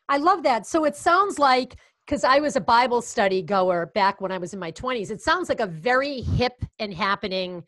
i 0.09 0.17
love 0.17 0.43
that 0.43 0.67
so 0.67 0.85
it 0.85 0.97
sounds 0.97 1.39
like 1.39 1.77
because 2.07 2.25
i 2.25 2.39
was 2.39 2.57
a 2.57 2.61
bible 2.61 3.03
study 3.03 3.43
goer 3.43 3.87
back 3.95 4.21
when 4.21 4.33
i 4.33 4.39
was 4.39 4.55
in 4.55 4.59
my 4.59 4.73
20s 4.73 5.11
it 5.11 5.21
sounds 5.21 5.49
like 5.49 5.61
a 5.61 5.67
very 5.67 6.21
hip 6.21 6.65
and 6.79 6.93
happening 6.95 7.63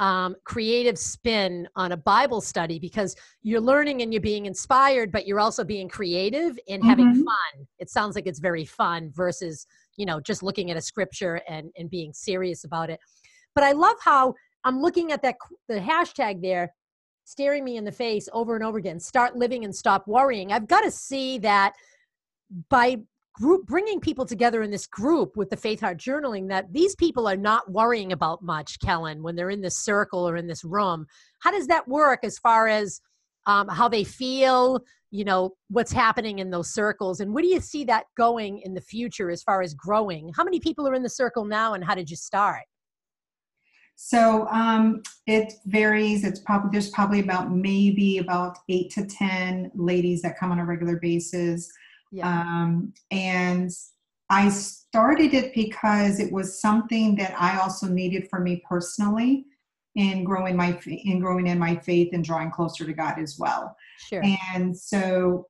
um, 0.00 0.34
creative 0.44 0.98
spin 0.98 1.68
on 1.76 1.92
a 1.92 1.96
Bible 1.96 2.40
study 2.40 2.78
because 2.78 3.14
you're 3.42 3.60
learning 3.60 4.00
and 4.00 4.12
you're 4.12 4.22
being 4.22 4.46
inspired, 4.46 5.12
but 5.12 5.26
you're 5.26 5.38
also 5.38 5.62
being 5.62 5.88
creative 5.88 6.58
and 6.68 6.82
having 6.82 7.06
Mhm. 7.06 7.24
fun. 7.24 7.66
It 7.78 7.90
sounds 7.90 8.16
like 8.16 8.26
it's 8.26 8.40
very 8.40 8.64
fun 8.64 9.10
versus, 9.10 9.66
you 9.96 10.06
know, 10.06 10.18
just 10.18 10.42
looking 10.42 10.70
at 10.70 10.78
a 10.78 10.80
scripture 10.80 11.42
and, 11.46 11.70
and 11.76 11.90
being 11.90 12.14
serious 12.14 12.64
about 12.64 12.88
it. 12.88 12.98
But 13.54 13.62
I 13.62 13.72
love 13.72 13.96
how 14.02 14.34
I'm 14.64 14.80
looking 14.80 15.12
at 15.12 15.20
that, 15.20 15.36
the 15.68 15.78
hashtag 15.78 16.40
there, 16.40 16.74
staring 17.24 17.62
me 17.62 17.76
in 17.76 17.84
the 17.84 17.92
face 17.92 18.26
over 18.32 18.54
and 18.56 18.64
over 18.64 18.78
again. 18.78 18.98
Start 18.98 19.36
living 19.36 19.66
and 19.66 19.74
stop 19.76 20.08
worrying. 20.08 20.50
I've 20.50 20.66
got 20.66 20.80
to 20.80 20.90
see 20.90 21.36
that 21.38 21.74
by 22.70 23.02
group 23.34 23.66
bringing 23.66 24.00
people 24.00 24.26
together 24.26 24.62
in 24.62 24.70
this 24.70 24.86
group 24.86 25.36
with 25.36 25.50
the 25.50 25.56
faith 25.56 25.80
heart 25.80 25.98
journaling 25.98 26.48
that 26.48 26.72
these 26.72 26.94
people 26.96 27.28
are 27.28 27.36
not 27.36 27.70
worrying 27.70 28.12
about 28.12 28.42
much 28.42 28.78
kellyn 28.80 29.22
when 29.22 29.36
they're 29.36 29.50
in 29.50 29.60
this 29.60 29.76
circle 29.76 30.28
or 30.28 30.36
in 30.36 30.46
this 30.46 30.64
room 30.64 31.06
how 31.40 31.50
does 31.50 31.66
that 31.66 31.86
work 31.86 32.20
as 32.22 32.38
far 32.38 32.66
as 32.68 33.00
um, 33.46 33.68
how 33.68 33.88
they 33.88 34.04
feel 34.04 34.80
you 35.10 35.24
know 35.24 35.54
what's 35.68 35.92
happening 35.92 36.40
in 36.40 36.50
those 36.50 36.72
circles 36.72 37.20
and 37.20 37.32
where 37.32 37.42
do 37.42 37.48
you 37.48 37.60
see 37.60 37.84
that 37.84 38.04
going 38.16 38.58
in 38.58 38.74
the 38.74 38.80
future 38.80 39.30
as 39.30 39.42
far 39.42 39.62
as 39.62 39.74
growing 39.74 40.30
how 40.36 40.44
many 40.44 40.60
people 40.60 40.86
are 40.86 40.94
in 40.94 41.02
the 41.02 41.08
circle 41.08 41.44
now 41.44 41.74
and 41.74 41.84
how 41.84 41.94
did 41.94 42.10
you 42.10 42.16
start 42.16 42.64
So 44.02 44.48
um, 44.48 45.02
it 45.26 45.52
varies. 45.66 46.24
It's 46.24 46.40
probably 46.40 46.70
there's 46.72 46.88
probably 46.88 47.20
about 47.20 47.52
maybe 47.52 48.16
about 48.16 48.56
eight 48.70 48.90
to 48.92 49.04
ten 49.04 49.70
ladies 49.74 50.22
that 50.22 50.38
come 50.38 50.50
on 50.50 50.58
a 50.58 50.64
regular 50.64 50.96
basis. 50.96 51.70
Yeah 52.10 52.28
Um, 52.28 52.92
and 53.10 53.70
I 54.30 54.48
started 54.48 55.34
it 55.34 55.52
because 55.54 56.20
it 56.20 56.32
was 56.32 56.60
something 56.60 57.16
that 57.16 57.34
I 57.38 57.58
also 57.58 57.88
needed 57.88 58.28
for 58.30 58.38
me 58.40 58.62
personally 58.66 59.44
in 59.96 60.22
growing 60.22 60.56
my 60.56 60.78
in 60.86 61.18
growing 61.18 61.48
in 61.48 61.58
my 61.58 61.76
faith 61.76 62.10
and 62.12 62.24
drawing 62.24 62.50
closer 62.50 62.84
to 62.84 62.92
God 62.92 63.18
as 63.18 63.36
well. 63.38 63.76
sure 64.08 64.22
And 64.22 64.76
so, 64.76 65.48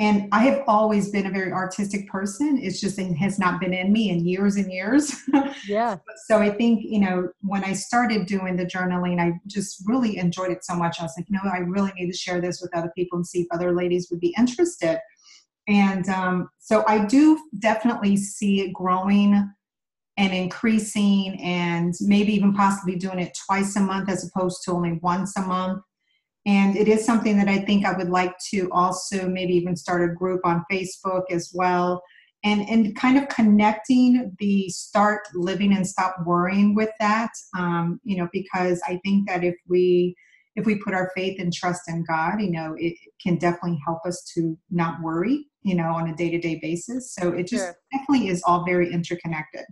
and 0.00 0.28
I 0.32 0.44
have 0.44 0.64
always 0.66 1.10
been 1.10 1.26
a 1.26 1.30
very 1.30 1.52
artistic 1.52 2.08
person. 2.08 2.58
It's 2.60 2.80
just 2.80 2.98
it 2.98 3.12
has 3.14 3.38
not 3.38 3.60
been 3.60 3.74
in 3.74 3.92
me 3.92 4.08
in 4.08 4.26
years 4.26 4.56
and 4.56 4.72
years. 4.72 5.14
yeah 5.68 5.98
so 6.26 6.38
I 6.38 6.48
think 6.48 6.82
you 6.82 7.00
know 7.00 7.28
when 7.42 7.62
I 7.62 7.74
started 7.74 8.26
doing 8.26 8.56
the 8.56 8.64
journaling, 8.64 9.20
I 9.20 9.38
just 9.46 9.82
really 9.86 10.16
enjoyed 10.16 10.50
it 10.50 10.64
so 10.64 10.74
much. 10.74 10.98
I 10.98 11.02
was 11.02 11.12
like, 11.18 11.26
you 11.28 11.36
know, 11.36 11.50
I 11.50 11.58
really 11.58 11.92
need 11.94 12.10
to 12.10 12.16
share 12.16 12.40
this 12.40 12.62
with 12.62 12.74
other 12.74 12.90
people 12.96 13.16
and 13.18 13.26
see 13.26 13.42
if 13.42 13.48
other 13.52 13.72
ladies 13.72 14.08
would 14.10 14.20
be 14.20 14.34
interested. 14.38 14.98
And 15.68 16.08
um, 16.08 16.48
so 16.58 16.84
I 16.86 17.04
do 17.06 17.40
definitely 17.58 18.16
see 18.16 18.60
it 18.60 18.72
growing 18.72 19.50
and 20.16 20.32
increasing, 20.32 21.40
and 21.42 21.92
maybe 22.00 22.34
even 22.34 22.52
possibly 22.52 22.96
doing 22.96 23.18
it 23.18 23.36
twice 23.46 23.74
a 23.76 23.80
month 23.80 24.08
as 24.08 24.28
opposed 24.28 24.62
to 24.64 24.72
only 24.72 25.00
once 25.02 25.36
a 25.36 25.42
month. 25.42 25.82
And 26.46 26.76
it 26.76 26.88
is 26.88 27.04
something 27.04 27.36
that 27.38 27.48
I 27.48 27.58
think 27.58 27.84
I 27.84 27.96
would 27.96 28.10
like 28.10 28.34
to 28.50 28.68
also 28.70 29.28
maybe 29.28 29.54
even 29.54 29.74
start 29.74 30.08
a 30.08 30.14
group 30.14 30.42
on 30.44 30.64
Facebook 30.70 31.24
as 31.30 31.50
well 31.54 32.02
and 32.44 32.68
and 32.68 32.94
kind 32.94 33.18
of 33.18 33.28
connecting 33.28 34.34
the 34.38 34.68
start 34.68 35.22
living 35.34 35.74
and 35.74 35.86
stop 35.86 36.16
worrying 36.24 36.74
with 36.74 36.90
that 37.00 37.30
um, 37.58 38.00
you 38.04 38.16
know 38.16 38.28
because 38.32 38.80
i 38.86 39.00
think 39.04 39.26
that 39.26 39.42
if 39.42 39.56
we 39.66 40.14
if 40.54 40.66
we 40.66 40.76
put 40.76 40.94
our 40.94 41.10
faith 41.16 41.40
and 41.40 41.52
trust 41.52 41.82
in 41.88 42.04
god 42.04 42.40
you 42.40 42.50
know 42.50 42.74
it 42.78 42.94
can 43.20 43.36
definitely 43.36 43.80
help 43.84 43.98
us 44.06 44.22
to 44.34 44.56
not 44.70 45.00
worry 45.02 45.46
you 45.64 45.74
know 45.74 45.88
on 45.94 46.08
a 46.08 46.14
day-to-day 46.14 46.58
basis 46.62 47.14
so 47.14 47.30
it 47.32 47.46
just 47.48 47.64
Sure. 47.64 47.76
definitely 47.92 48.28
is 48.28 48.42
all 48.46 48.64
very 48.64 48.92
interconnected 48.92 49.64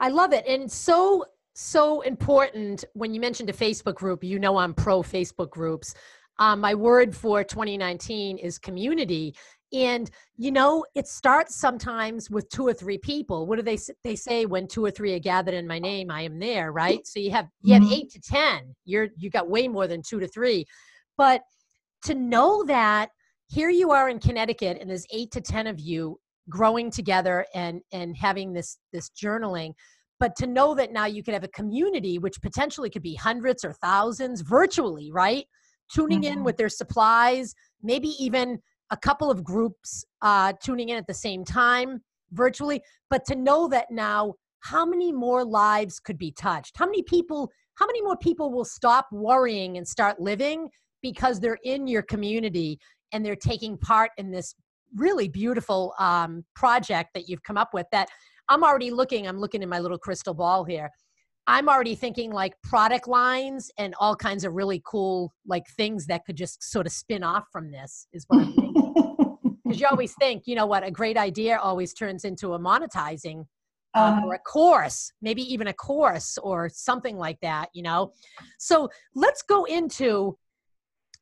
I 0.00 0.08
love 0.08 0.32
it. 0.32 0.44
And 0.48 0.68
so, 0.70 1.24
so 1.54 2.00
important 2.00 2.84
when 2.94 3.14
you 3.14 3.20
mentioned 3.20 3.50
a 3.50 3.52
Facebook 3.52 3.94
group, 3.94 4.24
you 4.24 4.40
know, 4.40 4.56
I'm 4.56 4.74
pro 4.74 5.00
Facebook 5.02 5.50
groups. 5.50 5.94
Um, 6.40 6.60
my 6.60 6.74
word 6.74 7.14
for 7.14 7.44
2019 7.44 8.38
is 8.38 8.58
community. 8.58 9.36
And, 9.72 10.10
you 10.36 10.50
know, 10.50 10.84
it 10.96 11.06
starts 11.06 11.54
sometimes 11.54 12.30
with 12.30 12.48
two 12.48 12.66
or 12.66 12.74
three 12.74 12.98
people. 12.98 13.46
What 13.46 13.56
do 13.56 13.62
they, 13.62 13.78
they 14.02 14.16
say 14.16 14.44
when 14.44 14.66
two 14.66 14.84
or 14.84 14.90
three 14.90 15.14
are 15.14 15.20
gathered 15.20 15.54
in 15.54 15.68
my 15.68 15.78
name, 15.78 16.10
I 16.10 16.22
am 16.22 16.40
there, 16.40 16.72
right? 16.72 17.06
So 17.06 17.20
you 17.20 17.30
have, 17.30 17.46
you 17.60 17.74
have 17.74 17.84
Mhm. 17.84 17.92
eight 17.92 18.10
to 18.10 18.20
10, 18.20 18.74
you're, 18.84 19.06
you 19.16 19.30
got 19.30 19.48
way 19.48 19.68
more 19.68 19.86
than 19.86 20.02
two 20.02 20.18
to 20.18 20.26
three. 20.26 20.66
But 21.16 21.42
to 22.06 22.14
know 22.16 22.64
that 22.64 23.10
here 23.52 23.68
you 23.68 23.90
are 23.90 24.08
in 24.08 24.18
Connecticut 24.18 24.78
and 24.80 24.88
there's 24.88 25.06
eight 25.12 25.30
to 25.32 25.40
10 25.40 25.66
of 25.66 25.78
you 25.78 26.18
growing 26.48 26.90
together 26.90 27.44
and 27.54 27.82
and 27.92 28.16
having 28.16 28.52
this 28.52 28.78
this 28.92 29.10
journaling 29.10 29.72
but 30.18 30.34
to 30.36 30.46
know 30.46 30.74
that 30.74 30.92
now 30.92 31.04
you 31.04 31.22
could 31.22 31.34
have 31.34 31.44
a 31.44 31.48
community 31.48 32.18
which 32.18 32.40
potentially 32.40 32.88
could 32.88 33.02
be 33.02 33.14
hundreds 33.14 33.64
or 33.64 33.72
thousands 33.74 34.40
virtually 34.40 35.10
right? 35.12 35.44
Tuning 35.94 36.24
in 36.24 36.38
Mhm. 36.38 36.44
with 36.44 36.56
their 36.56 36.70
supplies 36.70 37.54
maybe 37.82 38.08
even 38.18 38.58
a 38.90 38.96
couple 38.96 39.30
of 39.30 39.44
groups 39.44 40.04
uh, 40.22 40.52
tuning 40.62 40.88
in 40.88 40.96
at 40.96 41.06
the 41.06 41.14
same 41.14 41.44
time 41.44 42.00
virtually 42.32 42.80
but 43.10 43.24
to 43.26 43.36
know 43.36 43.68
that 43.68 43.90
now 43.90 44.34
how 44.60 44.86
many 44.86 45.12
more 45.12 45.44
lives 45.44 45.98
could 46.00 46.16
be 46.16 46.32
touched? 46.32 46.76
How 46.78 46.86
many 46.86 47.02
people 47.02 47.50
how 47.74 47.86
many 47.86 48.00
more 48.02 48.16
people 48.16 48.50
will 48.50 48.64
stop 48.64 49.06
worrying 49.12 49.76
and 49.76 49.86
start 49.86 50.18
living 50.20 50.68
because 51.02 51.38
they're 51.40 51.58
in 51.64 51.86
your 51.86 52.02
community 52.02 52.78
and 53.12 53.24
they're 53.24 53.36
taking 53.36 53.76
part 53.76 54.10
in 54.18 54.30
this 54.30 54.54
really 54.96 55.28
beautiful 55.28 55.94
um, 55.98 56.44
project 56.54 57.10
that 57.14 57.28
you've 57.28 57.42
come 57.42 57.56
up 57.56 57.70
with 57.72 57.86
that 57.92 58.08
i'm 58.48 58.62
already 58.62 58.90
looking 58.90 59.26
i'm 59.26 59.38
looking 59.38 59.62
in 59.62 59.68
my 59.68 59.78
little 59.78 59.98
crystal 59.98 60.34
ball 60.34 60.64
here 60.64 60.90
i'm 61.46 61.68
already 61.68 61.94
thinking 61.94 62.30
like 62.30 62.54
product 62.62 63.08
lines 63.08 63.70
and 63.78 63.94
all 63.98 64.14
kinds 64.14 64.44
of 64.44 64.52
really 64.52 64.82
cool 64.84 65.32
like 65.46 65.66
things 65.76 66.06
that 66.06 66.24
could 66.24 66.36
just 66.36 66.62
sort 66.62 66.86
of 66.86 66.92
spin 66.92 67.22
off 67.22 67.44
from 67.50 67.70
this 67.70 68.06
is 68.12 68.24
what 68.28 68.40
i'm 68.40 68.52
thinking 68.52 68.94
because 69.64 69.80
you 69.80 69.86
always 69.90 70.14
think 70.20 70.42
you 70.46 70.54
know 70.54 70.66
what 70.66 70.84
a 70.84 70.90
great 70.90 71.16
idea 71.16 71.58
always 71.58 71.94
turns 71.94 72.24
into 72.24 72.54
a 72.54 72.58
monetizing 72.58 73.44
um, 73.94 74.14
uh-huh. 74.14 74.26
or 74.26 74.34
a 74.34 74.38
course, 74.38 75.12
maybe 75.20 75.42
even 75.52 75.66
a 75.66 75.72
course 75.72 76.38
or 76.42 76.70
something 76.72 77.16
like 77.16 77.38
that, 77.40 77.68
you 77.74 77.82
know? 77.82 78.12
So 78.58 78.88
let's 79.14 79.42
go 79.42 79.64
into 79.64 80.36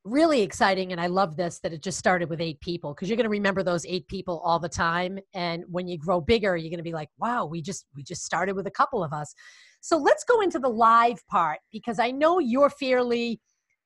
really 0.05 0.43
exciting. 0.43 0.93
And 0.93 1.01
I 1.01 1.07
love 1.07 1.37
this 1.37 1.61
that 1.61 1.73
it 1.73 1.83
just 1.83 1.99
started 1.99 2.31
with 2.31 2.41
eight 2.41 2.61
people 2.61 2.95
because 2.95 3.09
you're 3.09 3.17
going 3.17 3.25
to 3.25 3.31
remember 3.31 3.63
those 3.63 3.85
eight 3.87 4.07
people 4.09 4.41
all 4.45 4.59
the 4.59 4.69
time. 4.69 5.19
And 5.35 5.65
when 5.69 5.89
you 5.89 5.99
grow 5.99 6.21
bigger, 6.21 6.57
you're 6.57 6.71
going 6.71 6.79
to 6.79 6.85
be 6.85 6.93
like, 6.93 7.11
wow, 7.19 7.45
we 7.45 7.61
just, 7.61 7.87
we 7.95 8.03
just 8.03 8.25
started 8.25 8.55
with 8.57 8.67
a 8.67 8.71
couple 8.71 9.05
of 9.05 9.13
us. 9.13 9.35
So 9.81 9.97
let's 9.97 10.25
go 10.25 10.41
into 10.41 10.59
the 10.59 10.69
live 10.69 11.27
part 11.29 11.59
because 11.71 11.99
I 11.99 12.11
know 12.11 12.39
you're 12.39 12.71
fairly 12.71 13.41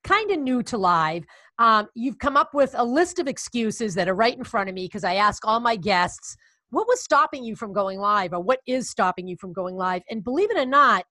kind 0.04 0.30
of 0.30 0.38
new 0.38 0.62
to 0.64 0.78
live. 0.78 1.24
Um, 1.58 1.88
you've 1.94 2.18
come 2.18 2.36
up 2.36 2.54
with 2.54 2.74
a 2.76 2.84
list 2.84 3.18
of 3.18 3.26
excuses 3.26 3.94
that 3.94 4.08
are 4.08 4.14
right 4.14 4.36
in 4.36 4.44
front 4.44 4.68
of 4.68 4.74
me 4.74 4.84
because 4.84 5.04
I 5.04 5.14
ask 5.14 5.46
all 5.46 5.60
my 5.60 5.76
guests, 5.76 6.36
what 6.70 6.88
was 6.88 7.02
stopping 7.02 7.44
you 7.44 7.54
from 7.56 7.72
going 7.72 7.98
live 7.98 8.32
or 8.32 8.40
what 8.40 8.60
is 8.66 8.90
stopping 8.90 9.28
you 9.28 9.36
from 9.36 9.52
going 9.52 9.76
live 9.76 10.02
and 10.10 10.24
believe 10.24 10.50
it 10.50 10.58
or 10.58 10.66
not 10.66 11.04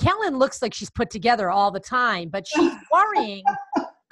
kellyn 0.00 0.38
looks 0.38 0.62
like 0.62 0.72
she's 0.72 0.90
put 0.90 1.10
together 1.10 1.50
all 1.50 1.72
the 1.72 1.80
time 1.80 2.28
but 2.28 2.46
she's 2.46 2.72
worrying 2.92 3.42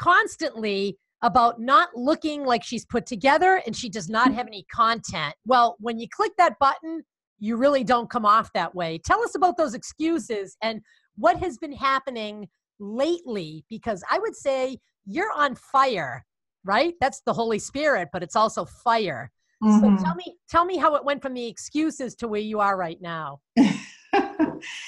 constantly 0.00 0.98
about 1.22 1.60
not 1.60 1.90
looking 1.94 2.44
like 2.44 2.64
she's 2.64 2.86
put 2.86 3.04
together 3.06 3.62
and 3.66 3.76
she 3.76 3.90
does 3.90 4.08
not 4.08 4.32
have 4.32 4.46
any 4.46 4.64
content. 4.72 5.34
Well 5.44 5.76
when 5.80 5.98
you 5.98 6.08
click 6.14 6.32
that 6.38 6.58
button 6.58 7.02
you 7.38 7.56
really 7.56 7.84
don't 7.84 8.10
come 8.10 8.26
off 8.26 8.52
that 8.52 8.74
way. 8.74 9.00
Tell 9.04 9.22
us 9.22 9.34
about 9.34 9.56
those 9.56 9.74
excuses 9.74 10.56
and 10.62 10.80
what 11.16 11.38
has 11.38 11.56
been 11.58 11.72
happening 11.72 12.48
lately 12.82 13.62
because 13.68 14.02
i 14.10 14.18
would 14.18 14.34
say 14.34 14.78
you're 15.04 15.32
on 15.36 15.54
fire 15.54 16.24
right? 16.64 16.94
That's 17.00 17.22
the 17.24 17.32
holy 17.32 17.58
spirit 17.58 18.08
but 18.12 18.22
it's 18.22 18.36
also 18.36 18.64
fire. 18.64 19.30
Mm-hmm. 19.62 19.96
So 19.96 20.04
tell 20.04 20.14
me, 20.14 20.36
tell 20.48 20.64
me 20.64 20.78
how 20.78 20.94
it 20.94 21.04
went 21.04 21.22
from 21.22 21.34
the 21.34 21.46
excuses 21.46 22.14
to 22.16 22.28
where 22.28 22.40
you 22.40 22.60
are 22.60 22.76
right 22.76 23.00
now. 23.00 23.40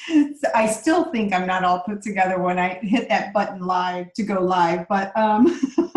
so 0.07 0.49
I 0.55 0.67
still 0.67 1.11
think 1.12 1.33
I'm 1.33 1.47
not 1.47 1.64
all 1.64 1.81
put 1.81 2.02
together 2.02 2.38
when 2.38 2.59
I 2.59 2.75
hit 2.83 3.09
that 3.09 3.33
button 3.33 3.61
live 3.61 4.12
to 4.14 4.23
go 4.23 4.41
live, 4.41 4.87
but 4.88 5.17
um, 5.17 5.61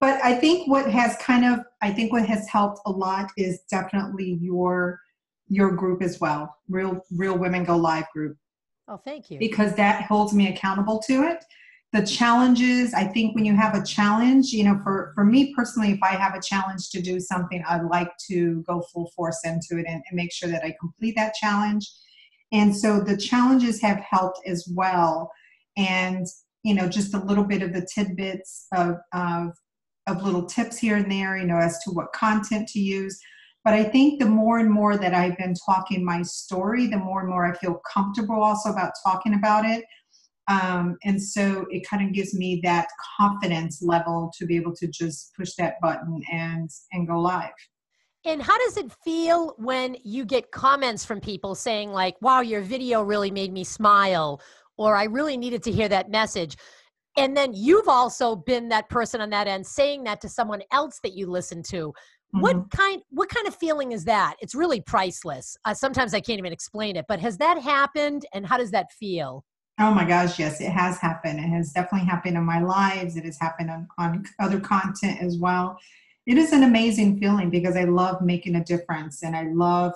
but 0.00 0.22
I 0.22 0.34
think 0.34 0.68
what 0.68 0.90
has 0.90 1.16
kind 1.16 1.44
of 1.44 1.64
I 1.80 1.90
think 1.92 2.12
what 2.12 2.26
has 2.26 2.48
helped 2.48 2.80
a 2.86 2.90
lot 2.90 3.30
is 3.36 3.60
definitely 3.70 4.38
your 4.40 5.00
your 5.48 5.70
group 5.72 6.02
as 6.02 6.20
well, 6.20 6.56
real 6.68 7.00
real 7.10 7.36
women 7.38 7.64
go 7.64 7.76
live 7.76 8.08
group. 8.12 8.36
Oh, 8.88 8.96
thank 8.96 9.30
you. 9.30 9.38
Because 9.38 9.74
that 9.76 10.02
holds 10.02 10.32
me 10.32 10.48
accountable 10.48 10.98
to 11.06 11.22
it 11.22 11.44
the 11.92 12.04
challenges 12.04 12.94
i 12.94 13.04
think 13.04 13.34
when 13.34 13.44
you 13.44 13.54
have 13.54 13.74
a 13.74 13.84
challenge 13.84 14.46
you 14.46 14.64
know 14.64 14.78
for 14.82 15.12
for 15.14 15.24
me 15.24 15.54
personally 15.54 15.92
if 15.92 15.98
i 16.02 16.08
have 16.08 16.34
a 16.34 16.40
challenge 16.40 16.90
to 16.90 17.00
do 17.00 17.20
something 17.20 17.62
i'd 17.68 17.84
like 17.84 18.10
to 18.30 18.62
go 18.66 18.82
full 18.92 19.10
force 19.14 19.40
into 19.44 19.78
it 19.78 19.86
and, 19.86 20.02
and 20.08 20.14
make 20.14 20.32
sure 20.32 20.48
that 20.48 20.64
i 20.64 20.74
complete 20.80 21.14
that 21.14 21.34
challenge 21.34 21.90
and 22.52 22.76
so 22.76 23.00
the 23.00 23.16
challenges 23.16 23.80
have 23.80 24.00
helped 24.00 24.40
as 24.46 24.68
well. 24.74 25.30
And 25.76 26.26
you 26.62 26.74
know 26.74 26.88
just 26.88 27.14
a 27.14 27.24
little 27.24 27.44
bit 27.44 27.62
of 27.62 27.72
the 27.72 27.86
tidbits 27.94 28.66
of 28.74 28.96
of 29.12 29.52
of 30.08 30.22
little 30.22 30.44
tips 30.44 30.78
here 30.78 30.96
and 30.96 31.10
there 31.10 31.36
you 31.36 31.46
know 31.46 31.58
as 31.58 31.78
to 31.84 31.90
what 31.90 32.12
content 32.12 32.68
to 32.68 32.80
use. 32.80 33.18
But 33.64 33.74
i 33.74 33.84
think 33.84 34.18
the 34.18 34.26
more 34.26 34.58
and 34.58 34.70
more 34.70 34.96
that 34.96 35.14
i've 35.14 35.38
been 35.38 35.54
talking 35.66 36.04
my 36.04 36.22
story 36.22 36.86
the 36.86 36.98
more 36.98 37.20
and 37.20 37.28
more 37.28 37.46
i 37.46 37.56
feel 37.56 37.80
comfortable 37.92 38.42
also 38.42 38.70
about 38.70 38.92
talking 39.04 39.34
about 39.34 39.64
it. 39.64 39.84
Um, 40.48 40.96
and 41.04 41.22
so 41.22 41.66
it 41.70 41.86
kind 41.88 42.04
of 42.04 42.12
gives 42.12 42.34
me 42.34 42.60
that 42.64 42.88
confidence 43.16 43.80
level 43.80 44.32
to 44.36 44.44
be 44.44 44.56
able 44.56 44.74
to 44.74 44.88
just 44.88 45.30
push 45.36 45.54
that 45.56 45.80
button 45.80 46.20
and 46.32 46.68
and 46.92 47.06
go 47.06 47.20
live 47.20 47.52
and 48.24 48.42
how 48.42 48.56
does 48.58 48.76
it 48.76 48.92
feel 49.04 49.54
when 49.58 49.96
you 50.04 50.24
get 50.24 50.50
comments 50.50 51.04
from 51.04 51.20
people 51.20 51.54
saying 51.54 51.90
like 51.90 52.16
wow 52.20 52.40
your 52.40 52.60
video 52.60 53.02
really 53.02 53.30
made 53.30 53.52
me 53.52 53.64
smile 53.64 54.40
or 54.76 54.96
i 54.96 55.04
really 55.04 55.36
needed 55.36 55.62
to 55.62 55.72
hear 55.72 55.88
that 55.88 56.10
message 56.10 56.56
and 57.16 57.36
then 57.36 57.52
you've 57.52 57.88
also 57.88 58.34
been 58.34 58.68
that 58.68 58.88
person 58.88 59.20
on 59.20 59.30
that 59.30 59.46
end 59.46 59.66
saying 59.66 60.04
that 60.04 60.20
to 60.20 60.28
someone 60.28 60.62
else 60.72 60.98
that 61.02 61.12
you 61.12 61.26
listen 61.26 61.62
to 61.62 61.88
mm-hmm. 61.88 62.40
what 62.40 62.70
kind 62.70 63.02
what 63.10 63.28
kind 63.28 63.46
of 63.46 63.54
feeling 63.54 63.92
is 63.92 64.04
that 64.04 64.36
it's 64.40 64.54
really 64.54 64.80
priceless 64.80 65.56
uh, 65.64 65.74
sometimes 65.74 66.14
i 66.14 66.20
can't 66.20 66.38
even 66.38 66.52
explain 66.52 66.96
it 66.96 67.04
but 67.08 67.20
has 67.20 67.36
that 67.38 67.60
happened 67.60 68.26
and 68.32 68.46
how 68.46 68.56
does 68.56 68.70
that 68.70 68.92
feel 68.92 69.44
Oh 69.80 69.90
my 69.90 70.04
gosh, 70.04 70.38
yes, 70.38 70.60
it 70.60 70.70
has 70.70 70.98
happened. 70.98 71.38
It 71.38 71.48
has 71.48 71.72
definitely 71.72 72.06
happened 72.06 72.36
in 72.36 72.44
my 72.44 72.60
lives. 72.60 73.16
It 73.16 73.24
has 73.24 73.38
happened 73.40 73.70
on, 73.70 73.88
on 73.98 74.22
other 74.38 74.60
content 74.60 75.22
as 75.22 75.38
well. 75.38 75.78
It 76.26 76.38
is 76.38 76.52
an 76.52 76.62
amazing 76.62 77.18
feeling 77.18 77.50
because 77.50 77.76
I 77.76 77.84
love 77.84 78.22
making 78.22 78.56
a 78.56 78.64
difference 78.64 79.22
and 79.22 79.36
I 79.36 79.44
love 79.52 79.94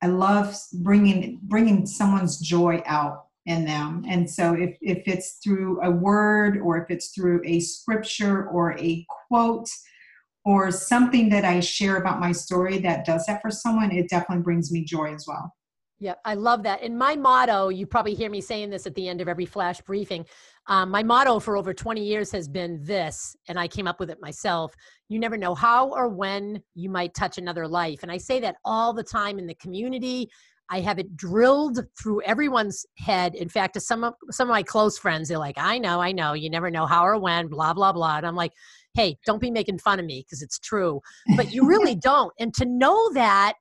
I 0.00 0.06
love 0.06 0.56
bringing 0.74 1.40
bringing 1.42 1.86
someone's 1.86 2.38
joy 2.38 2.82
out 2.86 3.26
in 3.46 3.64
them. 3.64 4.04
And 4.06 4.30
so 4.30 4.54
if 4.54 4.76
if 4.80 5.02
it's 5.06 5.38
through 5.42 5.82
a 5.82 5.90
word 5.90 6.58
or 6.58 6.78
if 6.78 6.90
it's 6.90 7.08
through 7.08 7.42
a 7.44 7.60
scripture 7.60 8.46
or 8.48 8.78
a 8.78 9.06
quote 9.28 9.68
or 10.44 10.70
something 10.70 11.28
that 11.30 11.44
I 11.44 11.60
share 11.60 11.96
about 11.96 12.20
my 12.20 12.32
story 12.32 12.78
that 12.78 13.04
does 13.04 13.26
that 13.26 13.42
for 13.42 13.50
someone, 13.50 13.90
it 13.90 14.08
definitely 14.08 14.42
brings 14.42 14.70
me 14.70 14.84
joy 14.84 15.14
as 15.14 15.26
well. 15.26 15.54
Yeah, 16.00 16.14
I 16.24 16.34
love 16.34 16.62
that. 16.62 16.82
And 16.82 16.96
my 16.96 17.16
motto, 17.16 17.70
you 17.70 17.84
probably 17.84 18.14
hear 18.14 18.30
me 18.30 18.40
saying 18.40 18.70
this 18.70 18.86
at 18.86 18.94
the 18.94 19.08
end 19.08 19.20
of 19.20 19.26
every 19.26 19.46
flash 19.46 19.80
briefing. 19.80 20.26
Um, 20.68 20.90
my 20.90 21.02
motto 21.02 21.40
for 21.40 21.56
over 21.56 21.72
20 21.72 22.04
years 22.04 22.30
has 22.32 22.46
been 22.46 22.78
this, 22.82 23.34
and 23.48 23.58
I 23.58 23.66
came 23.66 23.86
up 23.86 23.98
with 23.98 24.10
it 24.10 24.20
myself. 24.20 24.74
You 25.08 25.18
never 25.18 25.38
know 25.38 25.54
how 25.54 25.88
or 25.88 26.08
when 26.08 26.62
you 26.74 26.90
might 26.90 27.14
touch 27.14 27.38
another 27.38 27.66
life. 27.66 28.02
And 28.02 28.12
I 28.12 28.18
say 28.18 28.38
that 28.40 28.56
all 28.66 28.92
the 28.92 29.02
time 29.02 29.38
in 29.38 29.46
the 29.46 29.54
community. 29.54 30.28
I 30.70 30.80
have 30.80 30.98
it 30.98 31.16
drilled 31.16 31.80
through 31.98 32.20
everyone's 32.22 32.84
head. 32.98 33.34
In 33.34 33.48
fact, 33.48 33.72
to 33.74 33.80
some 33.80 34.04
of 34.04 34.12
some 34.30 34.48
of 34.48 34.52
my 34.52 34.62
close 34.62 34.98
friends, 34.98 35.28
they're 35.28 35.38
like, 35.38 35.56
"I 35.56 35.78
know, 35.78 35.98
I 36.02 36.12
know. 36.12 36.34
You 36.34 36.50
never 36.50 36.70
know 36.70 36.84
how 36.84 37.06
or 37.06 37.18
when." 37.18 37.48
Blah 37.48 37.72
blah 37.72 37.92
blah. 37.92 38.18
And 38.18 38.26
I'm 38.26 38.36
like, 38.36 38.52
"Hey, 38.92 39.16
don't 39.24 39.40
be 39.40 39.50
making 39.50 39.78
fun 39.78 39.98
of 39.98 40.04
me 40.04 40.22
because 40.26 40.42
it's 40.42 40.58
true." 40.58 41.00
But 41.36 41.52
you 41.52 41.66
really 41.66 41.94
don't. 41.94 42.34
And 42.38 42.52
to 42.54 42.66
know 42.66 43.10
that 43.14 43.54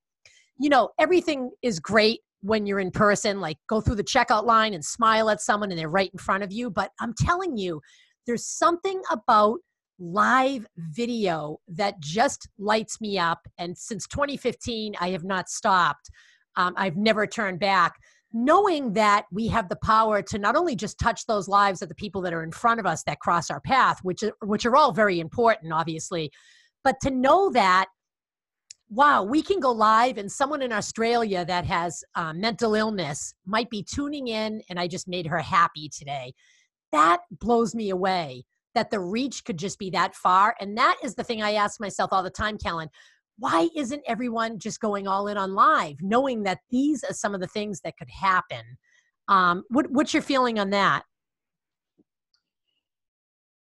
you 0.60 0.68
know 0.70 0.90
everything 1.00 1.52
is 1.62 1.80
great 1.80 2.20
when 2.48 2.66
you're 2.66 2.80
in 2.80 2.92
person, 2.92 3.42
like 3.42 3.58
go 3.68 3.82
through 3.82 3.96
the 3.96 4.04
checkout 4.04 4.46
line 4.46 4.74
and 4.74 4.84
smile 4.84 5.30
at 5.30 5.42
someone 5.42 5.70
and 5.70 5.78
they're 5.78 5.90
right 5.90 6.10
in 6.12 6.20
front 6.20 6.44
of 6.44 6.52
you. 6.52 6.70
But 6.70 6.92
I'm 7.00 7.14
telling 7.14 7.58
you, 7.58 7.82
there's 8.26 8.46
something 8.46 9.02
about 9.12 9.60
live 10.00 10.66
video 10.78 11.60
that 11.68 12.00
just 12.00 12.48
lights 12.58 13.02
me 13.02 13.18
up. 13.18 13.40
And 13.58 13.78
since 13.78 14.08
2015, 14.08 14.96
I 15.00 15.10
have 15.10 15.24
not 15.24 15.50
stopped. 15.50 16.10
Um, 16.56 16.74
I've 16.78 16.98
never 16.98 17.28
turned 17.28 17.60
back. 17.60 17.96
Knowing 18.34 18.94
that 18.94 19.26
we 19.32 19.48
have 19.48 19.70
the 19.70 19.78
power 19.78 20.22
to 20.22 20.38
not 20.38 20.56
only 20.56 20.76
just 20.76 21.00
touch 21.00 21.26
those 21.26 21.48
lives 21.48 21.82
of 21.82 21.90
the 21.90 21.96
people 21.96 22.22
that 22.22 22.34
are 22.34 22.44
in 22.44 22.52
front 22.52 22.80
of 22.80 22.86
us 22.86 23.04
that 23.04 23.20
cross 23.20 23.50
our 23.50 23.62
path, 23.62 24.00
which 24.04 24.24
which 24.44 24.66
are 24.66 24.76
all 24.76 24.92
very 24.92 25.20
important, 25.20 25.72
obviously, 25.72 26.30
but 26.84 27.00
to 27.02 27.10
know 27.10 27.50
that 27.52 27.88
wow, 28.90 29.24
we 29.24 29.42
can 29.42 29.60
go 29.60 29.72
live, 29.72 30.18
and 30.18 30.32
someone 30.32 30.62
in 30.62 30.72
Australia 30.72 31.44
that 31.46 31.66
has 31.66 32.04
uh, 32.16 32.34
mental 32.34 32.74
illness 32.74 33.34
might 33.46 33.70
be 33.70 33.84
tuning 33.84 34.28
in, 34.28 34.62
and 34.70 34.80
I 34.80 34.88
just 34.88 35.08
made 35.08 35.28
her 35.28 35.40
happy 35.40 35.90
today. 35.90 36.34
That 36.92 37.20
blows 37.32 37.76
me 37.76 37.90
away 37.90 38.46
that 38.76 38.92
the 38.92 39.00
reach 39.00 39.44
could 39.44 39.58
just 39.58 39.80
be 39.80 39.90
that 39.90 40.16
far. 40.16 40.56
And 40.62 40.78
that 40.78 40.98
is 41.04 41.16
the 41.16 41.24
thing 41.24 41.42
I 41.42 41.54
ask 41.54 41.80
myself 41.80 42.14
all 42.14 42.22
the 42.22 42.30
time, 42.30 42.58
Kellyn. 42.58 42.90
Why 43.40 43.70
isn't 43.76 44.04
everyone 44.08 44.60
just 44.60 44.80
going 44.80 45.08
all 45.08 45.28
in 45.28 45.38
on 45.38 45.54
live, 45.54 45.96
knowing 46.02 46.44
that 46.44 46.60
these 46.70 47.04
are 47.04 47.14
some 47.14 47.34
of 47.34 47.42
the 47.42 47.48
things 47.48 47.82
that 47.82 47.98
could 47.98 48.10
happen? 48.10 48.64
Um, 49.28 49.64
what, 49.70 49.90
what's 49.90 50.14
your 50.14 50.22
feeling 50.22 50.60
on 50.60 50.70
that? 50.70 51.04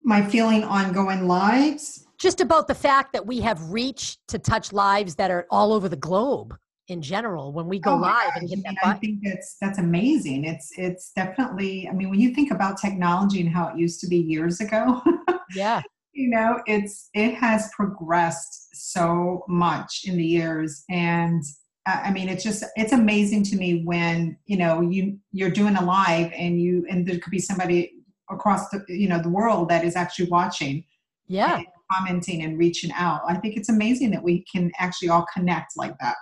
My 0.02 0.24
feeling 0.24 0.64
on 0.64 0.92
going 0.92 1.26
lives 1.26 2.06
just 2.18 2.40
about 2.40 2.66
the 2.66 2.74
fact 2.74 3.12
that 3.12 3.26
we 3.26 3.40
have 3.40 3.70
reach 3.70 4.18
to 4.28 4.38
touch 4.38 4.72
lives 4.72 5.14
that 5.14 5.30
are 5.30 5.46
all 5.50 5.72
over 5.72 5.88
the 5.88 5.96
globe 5.96 6.56
in 6.88 7.00
general 7.00 7.52
when 7.52 7.68
we 7.68 7.78
go 7.78 7.92
oh 7.92 7.98
live 7.98 8.30
and 8.34 8.48
hit 8.48 8.62
that 8.64 8.74
button. 8.82 8.96
I 8.96 8.98
think 8.98 9.20
that's 9.22 9.56
that's 9.60 9.78
amazing. 9.78 10.44
It's 10.44 10.70
it's 10.76 11.12
definitely 11.12 11.88
I 11.88 11.92
mean 11.92 12.10
when 12.10 12.20
you 12.20 12.34
think 12.34 12.50
about 12.50 12.80
technology 12.80 13.40
and 13.40 13.48
how 13.48 13.68
it 13.68 13.78
used 13.78 14.00
to 14.00 14.08
be 14.08 14.16
years 14.16 14.60
ago. 14.60 15.02
yeah. 15.54 15.82
You 16.12 16.30
know, 16.30 16.60
it's 16.66 17.10
it 17.14 17.34
has 17.34 17.70
progressed 17.76 18.74
so 18.74 19.44
much 19.48 20.02
in 20.04 20.16
the 20.16 20.24
years 20.24 20.84
and 20.90 21.42
I 21.86 22.10
mean, 22.12 22.28
it's 22.28 22.44
just 22.44 22.64
it's 22.76 22.92
amazing 22.92 23.44
to 23.44 23.56
me 23.56 23.82
when 23.84 24.36
you 24.44 24.58
know 24.58 24.82
you 24.82 25.18
you're 25.32 25.50
doing 25.50 25.76
a 25.76 25.82
live 25.82 26.30
and 26.34 26.60
you 26.60 26.86
and 26.90 27.06
there 27.06 27.18
could 27.18 27.30
be 27.30 27.38
somebody 27.38 27.97
across 28.30 28.68
the 28.70 28.84
you 28.88 29.08
know 29.08 29.20
the 29.20 29.28
world 29.28 29.68
that 29.68 29.84
is 29.84 29.96
actually 29.96 30.28
watching, 30.28 30.84
yeah, 31.26 31.56
and 31.56 31.66
commenting 31.92 32.42
and 32.42 32.58
reaching 32.58 32.90
out. 32.92 33.22
I 33.28 33.36
think 33.36 33.56
it's 33.56 33.68
amazing 33.68 34.10
that 34.12 34.22
we 34.22 34.44
can 34.50 34.70
actually 34.78 35.08
all 35.08 35.26
connect 35.32 35.72
like 35.76 35.98
that. 36.00 36.16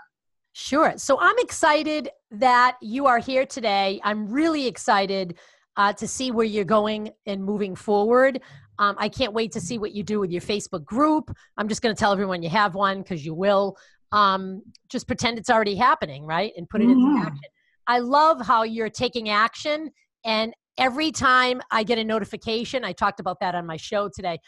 Sure. 0.52 0.94
So 0.96 1.18
I'm 1.20 1.36
excited 1.38 2.08
that 2.30 2.78
you 2.80 3.06
are 3.06 3.18
here 3.18 3.44
today. 3.44 4.00
I'm 4.02 4.26
really 4.26 4.66
excited 4.66 5.36
uh, 5.76 5.92
to 5.92 6.08
see 6.08 6.30
where 6.30 6.46
you're 6.46 6.64
going 6.64 7.10
and 7.26 7.44
moving 7.44 7.74
forward. 7.74 8.40
Um, 8.78 8.96
I 8.98 9.10
can't 9.10 9.34
wait 9.34 9.52
to 9.52 9.60
see 9.60 9.76
what 9.78 9.92
you 9.92 10.02
do 10.02 10.18
with 10.20 10.30
your 10.30 10.40
Facebook 10.40 10.84
group. 10.84 11.30
I'm 11.58 11.68
just 11.68 11.82
going 11.82 11.94
to 11.94 11.98
tell 11.98 12.12
everyone 12.12 12.42
you 12.42 12.48
have 12.48 12.74
one 12.74 13.02
because 13.02 13.24
you 13.24 13.34
will. 13.34 13.76
Um, 14.12 14.62
just 14.88 15.06
pretend 15.06 15.38
it's 15.38 15.50
already 15.50 15.74
happening, 15.74 16.24
right? 16.24 16.52
And 16.56 16.68
put 16.68 16.80
it 16.80 16.86
mm-hmm. 16.86 17.16
into 17.16 17.26
action. 17.26 17.50
I 17.86 17.98
love 17.98 18.40
how 18.40 18.62
you're 18.62 18.90
taking 18.90 19.28
action. 19.28 19.90
And 20.24 20.54
every 20.78 21.10
time 21.10 21.60
I 21.70 21.82
get 21.82 21.98
a 21.98 22.04
notification, 22.04 22.84
I 22.84 22.92
talked 22.92 23.20
about 23.20 23.40
that 23.40 23.54
on 23.54 23.66
my 23.66 23.76
show 23.76 24.08
today. 24.08 24.38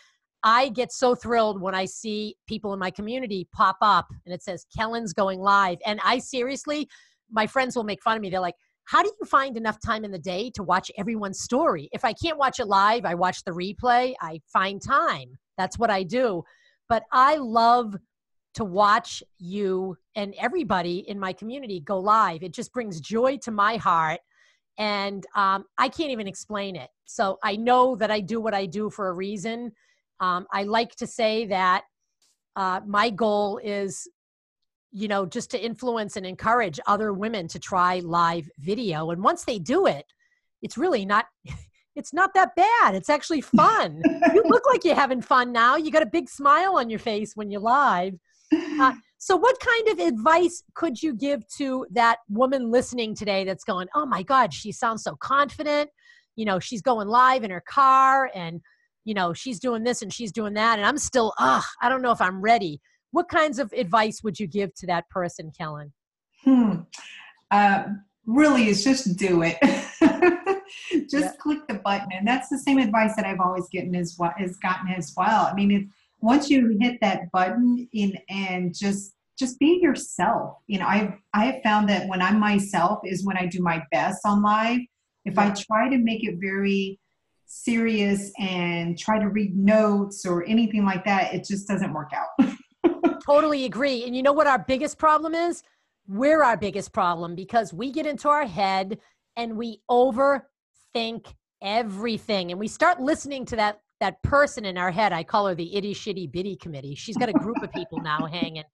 I 0.45 0.69
get 0.69 0.93
so 0.93 1.15
thrilled 1.15 1.61
when 1.61 1.75
I 1.75 1.85
see 1.85 2.37
people 2.47 2.73
in 2.73 2.79
my 2.79 2.91
community 2.91 3.49
pop 3.53 3.77
up 3.83 4.07
and 4.25 4.33
it 4.33 4.43
says 4.43 4.67
Kellyn's 4.77 5.13
going 5.13 5.41
live. 5.41 5.79
And 5.85 6.01
I 6.05 6.19
seriously, 6.19 6.89
my 7.31 7.47
friends 7.47 7.75
will 7.75 7.85
make 7.85 8.03
fun 8.03 8.17
of 8.17 8.23
me. 8.23 8.31
They're 8.31 8.41
like, 8.41 8.55
how 8.85 9.03
do 9.03 9.11
you 9.21 9.27
find 9.27 9.57
enough 9.57 9.79
time 9.85 10.05
in 10.05 10.13
the 10.13 10.19
day 10.19 10.51
to 10.55 10.63
watch 10.63 10.91
everyone's 10.97 11.41
story? 11.41 11.89
If 11.93 12.05
I 12.05 12.13
can't 12.13 12.39
watch 12.39 12.59
it 12.61 12.67
live, 12.67 13.05
I 13.05 13.15
watch 13.15 13.45
the 13.45 13.51
replay, 13.51 14.15
I 14.23 14.41
find 14.51 14.81
time. 14.81 15.39
That's 15.59 15.79
what 15.79 15.91
I 15.91 16.05
do. 16.05 16.45
But 16.89 17.03
I 17.13 17.37
love 17.37 17.97
to 18.55 18.65
watch 18.65 19.23
you 19.39 19.97
and 20.15 20.35
everybody 20.39 21.05
in 21.07 21.19
my 21.19 21.33
community 21.33 21.81
go 21.81 21.99
live. 21.99 22.43
It 22.43 22.55
just 22.55 22.73
brings 22.73 23.01
joy 23.01 23.37
to 23.39 23.51
my 23.51 23.77
heart. 23.77 24.21
And 24.79 25.27
um, 25.35 25.65
I 25.77 25.89
can't 25.89 26.11
even 26.11 26.29
explain 26.29 26.77
it. 26.77 26.89
So 27.05 27.39
I 27.43 27.57
know 27.57 27.97
that 27.97 28.11
I 28.11 28.21
do 28.21 28.41
what 28.41 28.55
I 28.55 28.67
do 28.67 28.91
for 28.91 29.09
a 29.09 29.13
reason. 29.13 29.73
Um, 30.21 30.47
I 30.53 30.63
like 30.65 30.95
to 30.97 31.07
say 31.07 31.47
that 31.47 31.85
uh, 32.57 32.81
my 32.87 33.11
goal 33.11 33.61
is 33.63 34.09
you 34.91 35.09
know, 35.09 35.27
just 35.27 35.51
to 35.51 35.63
influence 35.63 36.17
and 36.17 36.25
encourage 36.25 36.81
other 36.87 37.13
women 37.13 37.47
to 37.49 37.59
try 37.59 38.01
live 38.01 38.49
video. 38.59 39.11
And 39.11 39.23
once 39.23 39.45
they 39.45 39.59
do 39.59 39.87
it, 39.87 40.07
it's 40.63 40.79
really 40.79 41.05
not 41.05 41.27
it's 41.97 42.13
not 42.13 42.33
that 42.35 42.55
bad. 42.55 42.95
It's 42.95 43.11
actually 43.11 43.41
fun. 43.41 44.01
you 44.35 44.43
look 44.47 44.65
like 44.67 44.85
you're 44.85 44.95
having 44.95 45.21
fun 45.21 45.53
now. 45.53 45.77
You 45.77 45.91
got 45.91 46.03
a 46.03 46.07
big 46.07 46.29
smile 46.29 46.77
on 46.77 46.89
your 46.89 47.01
face 47.01 47.35
when 47.35 47.51
you're 47.51 47.61
live. 47.61 48.15
Uh, 48.53 48.93
so, 49.19 49.37
what 49.37 49.57
kind 49.61 49.89
of 49.89 50.07
advice 50.07 50.63
could 50.75 51.03
you 51.03 51.15
give 51.15 51.47
to 51.57 51.87
that 51.91 52.19
woman 52.29 52.71
listening 52.71 53.15
today 53.15 53.45
that's 53.45 53.65
going, 53.65 53.89
oh 53.95 54.07
my 54.07 54.23
God, 54.23 54.55
she 54.55 54.73
sounds 54.73 55.03
so 55.03 55.17
confident? 55.17 55.91
You 56.37 56.45
know, 56.45 56.59
she's 56.59 56.83
going 56.83 57.09
live 57.09 57.45
in 57.45 57.51
her 57.51 57.63
car 57.69 58.31
and, 58.35 58.61
you 59.05 59.15
know, 59.15 59.33
she's 59.33 59.59
doing 59.59 59.83
this 59.83 60.03
and 60.03 60.13
she's 60.13 60.31
doing 60.31 60.55
that. 60.55 60.79
And 60.79 60.87
I'm 60.87 60.99
still, 60.99 61.35
ugh, 61.39 61.65
I 61.83 61.89
don't 61.89 62.01
know 62.01 62.13
if 62.13 62.23
I'm 62.23 62.41
ready 62.41 62.81
what 63.11 63.29
kinds 63.29 63.59
of 63.59 63.73
advice 63.73 64.23
would 64.23 64.39
you 64.39 64.47
give 64.47 64.75
to 64.75 64.87
that 64.87 65.09
person, 65.11 65.51
Kellyn? 65.57 65.93
Hmm. 66.45 66.81
Uh, 67.51 67.85
really, 68.27 68.69
is 68.69 68.85
just 68.85 69.17
do 69.17 69.43
it. 69.43 69.57
just 71.11 71.25
yeah. 71.25 71.33
click 71.41 71.67
the 71.69 71.75
button, 71.75 72.09
and 72.13 72.27
that's 72.27 72.49
the 72.49 72.59
same 72.59 72.79
advice 72.79 73.17
that 73.17 73.25
I've 73.25 73.41
always 73.41 73.69
gotten 73.75 73.95
as 73.95 74.17
well. 74.19 74.33
Has 74.37 74.57
gotten 74.59 74.89
as 74.91 75.15
well. 75.17 75.47
I 75.47 75.55
mean, 75.55 75.71
if, 75.71 75.83
once 76.21 76.51
you 76.51 76.77
hit 76.81 76.99
that 77.01 77.31
button 77.33 77.89
in 77.93 78.19
and 78.29 78.75
just 78.77 79.15
just 79.39 79.59
be 79.59 79.79
yourself. 79.81 80.57
You 80.67 80.81
know, 80.81 80.87
I 80.87 81.17
I 81.33 81.47
have 81.47 81.63
found 81.63 81.89
that 81.89 82.09
when 82.09 82.21
I'm 82.21 82.41
myself 82.41 83.01
is 83.05 83.25
when 83.25 83.37
I 83.37 83.47
do 83.47 83.63
my 83.63 83.83
best 83.93 84.21
on 84.25 84.43
live. 84.43 84.81
If. 85.25 85.39
I 85.39 85.51
try 85.51 85.91
to 85.91 85.99
make 85.99 86.25
it 86.25 86.37
very 86.41 86.99
serious 87.45 88.31
and 88.39 88.99
try 88.99 89.19
to 89.19 89.29
read 89.29 89.57
notes 89.57 90.25
or 90.25 90.45
anything 90.47 90.85
like 90.85 91.05
that, 91.05 91.35
it 91.35 91.45
just 91.45 91.69
doesn't 91.69 91.93
work 91.93 92.13
out. 92.15 92.51
totally 93.27 93.65
agree. 93.67 94.05
And 94.05 94.17
you 94.17 94.23
know 94.23 94.33
what 94.33 94.47
our 94.47 94.59
biggest 94.59 94.99
problem 94.99 95.35
is? 95.35 95.63
We're 96.07 96.43
our 96.43 96.57
biggest 96.57 96.93
problem 96.93 97.35
because 97.35 97.75
we 97.75 97.93
get 97.93 98.07
into 98.07 98.29
our 98.29 98.47
head 98.47 98.99
and 99.37 99.57
we 99.57 99.83
overthink 99.91 101.27
everything 101.61 102.51
and 102.51 102.59
we 102.59 102.69
start 102.69 103.01
listening 103.01 103.45
to 103.47 103.57
that 103.57 103.81
that 104.01 104.23
person 104.23 104.65
in 104.65 104.79
our 104.79 104.91
head. 104.91 105.13
I 105.13 105.25
call 105.25 105.47
her 105.47 105.55
the 105.55 105.77
itty 105.77 105.95
shitty 105.95 106.31
bitty 106.31 106.57
committee. 106.57 106.95
She's 106.95 107.17
got 107.17 107.29
a 107.29 107.33
group 107.33 107.63
of 107.63 107.73
people 107.73 108.01
now 108.01 108.27
hanging. 108.33 108.65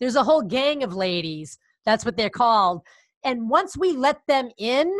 There's 0.00 0.16
a 0.16 0.24
whole 0.24 0.42
gang 0.42 0.82
of 0.82 0.94
ladies. 0.94 1.58
That's 1.84 2.04
what 2.04 2.16
they're 2.16 2.30
called. 2.30 2.82
And 3.22 3.48
once 3.48 3.76
we 3.76 3.92
let 3.92 4.20
them 4.26 4.50
in, 4.58 4.92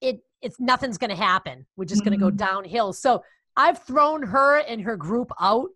it 0.00 0.20
it's 0.42 0.60
nothing's 0.60 0.98
going 0.98 1.10
to 1.10 1.16
happen. 1.16 1.66
We're 1.76 1.84
just 1.84 2.02
mm-hmm. 2.02 2.10
going 2.10 2.20
to 2.20 2.24
go 2.24 2.30
downhill. 2.30 2.92
So 2.92 3.22
I've 3.56 3.82
thrown 3.82 4.22
her 4.22 4.58
and 4.58 4.82
her 4.82 4.96
group 4.96 5.32
out 5.40 5.70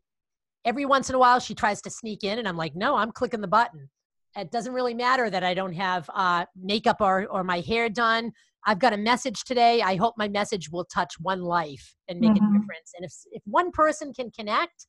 every 0.64 0.84
once 0.84 1.08
in 1.08 1.14
a 1.14 1.18
while 1.18 1.40
she 1.40 1.54
tries 1.54 1.80
to 1.82 1.90
sneak 1.90 2.24
in 2.24 2.38
and 2.38 2.48
i'm 2.48 2.56
like 2.56 2.74
no 2.74 2.96
i'm 2.96 3.12
clicking 3.12 3.40
the 3.40 3.48
button 3.48 3.88
it 4.36 4.50
doesn't 4.50 4.72
really 4.72 4.94
matter 4.94 5.28
that 5.28 5.44
i 5.44 5.54
don't 5.54 5.72
have 5.72 6.08
uh, 6.14 6.44
makeup 6.60 6.96
or, 7.00 7.26
or 7.26 7.44
my 7.44 7.60
hair 7.60 7.88
done 7.88 8.32
i've 8.66 8.78
got 8.78 8.92
a 8.92 8.96
message 8.96 9.44
today 9.44 9.82
i 9.82 9.96
hope 9.96 10.14
my 10.16 10.28
message 10.28 10.70
will 10.70 10.84
touch 10.84 11.14
one 11.20 11.42
life 11.42 11.94
and 12.08 12.20
make 12.20 12.32
mm-hmm. 12.32 12.44
a 12.44 12.58
difference 12.58 12.92
and 12.96 13.04
if, 13.04 13.12
if 13.32 13.42
one 13.44 13.70
person 13.70 14.12
can 14.12 14.30
connect 14.30 14.86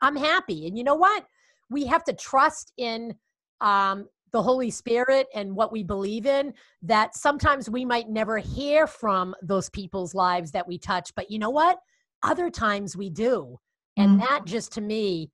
i'm 0.00 0.16
happy 0.16 0.66
and 0.66 0.76
you 0.76 0.84
know 0.84 0.94
what 0.94 1.24
we 1.70 1.86
have 1.86 2.04
to 2.04 2.12
trust 2.12 2.72
in 2.76 3.14
um, 3.60 4.06
the 4.32 4.42
holy 4.42 4.70
spirit 4.70 5.26
and 5.34 5.54
what 5.54 5.72
we 5.72 5.82
believe 5.82 6.26
in 6.26 6.52
that 6.82 7.14
sometimes 7.14 7.70
we 7.70 7.84
might 7.84 8.08
never 8.08 8.38
hear 8.38 8.86
from 8.86 9.34
those 9.42 9.70
people's 9.70 10.14
lives 10.14 10.50
that 10.52 10.66
we 10.66 10.78
touch 10.78 11.12
but 11.14 11.30
you 11.30 11.38
know 11.38 11.50
what 11.50 11.78
other 12.22 12.50
times 12.50 12.96
we 12.96 13.10
do 13.10 13.58
and 13.96 14.12
mm-hmm. 14.12 14.20
that 14.20 14.44
just 14.44 14.72
to 14.72 14.80
me 14.80 15.30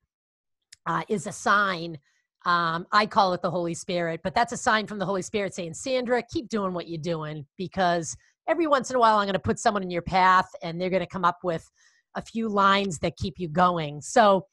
uh, 0.89 1.03
is 1.09 1.27
a 1.27 1.33
sign. 1.33 1.99
Um, 2.45 2.87
I 2.93 3.07
call 3.07 3.33
it 3.35 3.43
the 3.43 3.51
Holy 3.51 3.75
Spirit, 3.75 4.21
but 4.23 4.35
that's 4.35 4.53
a 4.53 4.57
sign 4.57 4.87
from 4.87 4.99
the 4.99 5.07
Holy 5.07 5.23
Spirit 5.23 5.55
saying, 5.55 5.75
Sandra, 5.75 6.23
keep 6.23 6.49
doing 6.49 6.73
what 6.73 6.89
you're 6.89 7.01
doing 7.01 7.45
because 7.57 8.17
every 8.49 8.67
once 8.67 8.91
in 8.91 8.97
a 8.97 8.99
while 8.99 9.19
I'm 9.19 9.27
going 9.27 9.35
to 9.35 9.39
put 9.39 9.59
someone 9.59 9.83
in 9.83 9.91
your 9.91 10.03
path 10.03 10.49
and 10.63 10.81
they're 10.81 10.91
going 10.91 11.01
to 11.01 11.07
come 11.07 11.25
up 11.25 11.39
with 11.43 11.69
a 12.15 12.23
few 12.23 12.49
lines 12.49 12.99
that 13.01 13.17
keep 13.17 13.35
you 13.39 13.49
going. 13.49 14.01
So 14.01 14.47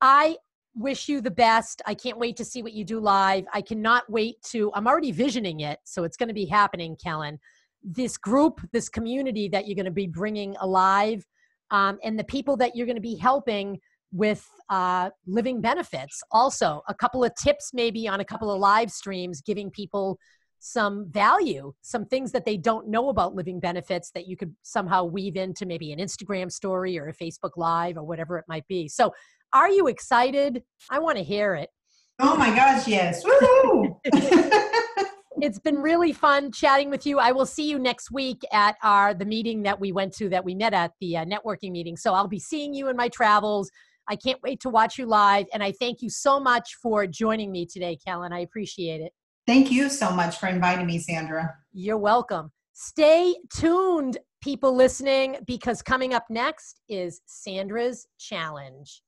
I 0.00 0.36
wish 0.74 1.08
you 1.08 1.20
the 1.20 1.30
best. 1.30 1.82
I 1.86 1.94
can't 1.94 2.18
wait 2.18 2.36
to 2.36 2.44
see 2.44 2.62
what 2.62 2.72
you 2.72 2.84
do 2.84 2.98
live. 2.98 3.44
I 3.52 3.62
cannot 3.62 4.10
wait 4.10 4.36
to, 4.50 4.72
I'm 4.74 4.86
already 4.86 5.12
visioning 5.12 5.60
it. 5.60 5.78
So 5.84 6.04
it's 6.04 6.16
going 6.16 6.28
to 6.28 6.34
be 6.34 6.46
happening, 6.46 6.96
Kellyn. 6.96 7.38
This 7.82 8.16
group, 8.16 8.60
this 8.72 8.88
community 8.88 9.48
that 9.48 9.66
you're 9.66 9.76
going 9.76 9.84
to 9.84 9.90
be 9.90 10.06
bringing 10.06 10.56
alive 10.60 11.24
um, 11.70 11.98
and 12.02 12.18
the 12.18 12.24
people 12.24 12.56
that 12.56 12.74
you're 12.74 12.86
going 12.86 12.96
to 12.96 13.02
be 13.02 13.16
helping 13.16 13.78
with 14.14 14.48
uh, 14.70 15.10
living 15.26 15.60
benefits. 15.60 16.22
Also, 16.30 16.82
a 16.88 16.94
couple 16.94 17.24
of 17.24 17.34
tips 17.34 17.72
maybe 17.74 18.06
on 18.06 18.20
a 18.20 18.24
couple 18.24 18.50
of 18.50 18.60
live 18.60 18.90
streams, 18.90 19.42
giving 19.42 19.70
people 19.70 20.18
some 20.60 21.10
value, 21.10 21.74
some 21.82 22.06
things 22.06 22.32
that 22.32 22.46
they 22.46 22.56
don't 22.56 22.88
know 22.88 23.10
about 23.10 23.34
living 23.34 23.60
benefits 23.60 24.10
that 24.12 24.26
you 24.26 24.36
could 24.36 24.54
somehow 24.62 25.04
weave 25.04 25.36
into 25.36 25.66
maybe 25.66 25.92
an 25.92 25.98
Instagram 25.98 26.50
story 26.50 26.98
or 26.98 27.08
a 27.08 27.12
Facebook 27.12 27.56
Live 27.56 27.98
or 27.98 28.04
whatever 28.04 28.38
it 28.38 28.44
might 28.48 28.66
be. 28.68 28.88
So, 28.88 29.12
are 29.52 29.68
you 29.68 29.88
excited? 29.88 30.62
I 30.90 31.00
want 31.00 31.18
to 31.18 31.24
hear 31.24 31.54
it. 31.54 31.68
Oh 32.20 32.36
my 32.36 32.54
gosh, 32.54 32.88
yes. 32.88 33.22
it's 35.40 35.58
been 35.58 35.76
really 35.76 36.12
fun 36.12 36.52
chatting 36.52 36.88
with 36.88 37.04
you. 37.04 37.18
I 37.18 37.32
will 37.32 37.46
see 37.46 37.68
you 37.68 37.78
next 37.78 38.10
week 38.10 38.42
at 38.52 38.76
our 38.82 39.12
the 39.12 39.24
meeting 39.24 39.64
that 39.64 39.78
we 39.78 39.92
went 39.92 40.14
to 40.14 40.28
that 40.30 40.44
we 40.44 40.54
met 40.54 40.72
at 40.72 40.92
the 41.00 41.18
uh, 41.18 41.24
networking 41.24 41.72
meeting. 41.72 41.96
So 41.96 42.14
I'll 42.14 42.28
be 42.28 42.38
seeing 42.38 42.72
you 42.72 42.88
in 42.88 42.96
my 42.96 43.08
travels. 43.08 43.70
I 44.08 44.16
can't 44.16 44.42
wait 44.42 44.60
to 44.60 44.70
watch 44.70 44.98
you 44.98 45.06
live 45.06 45.46
and 45.52 45.62
I 45.62 45.72
thank 45.72 46.02
you 46.02 46.10
so 46.10 46.38
much 46.38 46.76
for 46.82 47.06
joining 47.06 47.50
me 47.50 47.66
today, 47.66 47.96
Kellyn. 48.04 48.32
I 48.32 48.40
appreciate 48.40 49.00
it. 49.00 49.12
Thank 49.46 49.70
you 49.70 49.90
so 49.90 50.10
much 50.10 50.38
for 50.38 50.46
inviting 50.48 50.86
me, 50.86 50.98
Sandra. 50.98 51.54
You're 51.72 51.98
welcome. 51.98 52.50
Stay 52.72 53.36
tuned, 53.54 54.18
people 54.40 54.74
listening, 54.74 55.36
because 55.46 55.82
coming 55.82 56.14
up 56.14 56.24
next 56.28 56.80
is 56.88 57.20
Sandra's 57.26 58.06
challenge. 58.18 59.02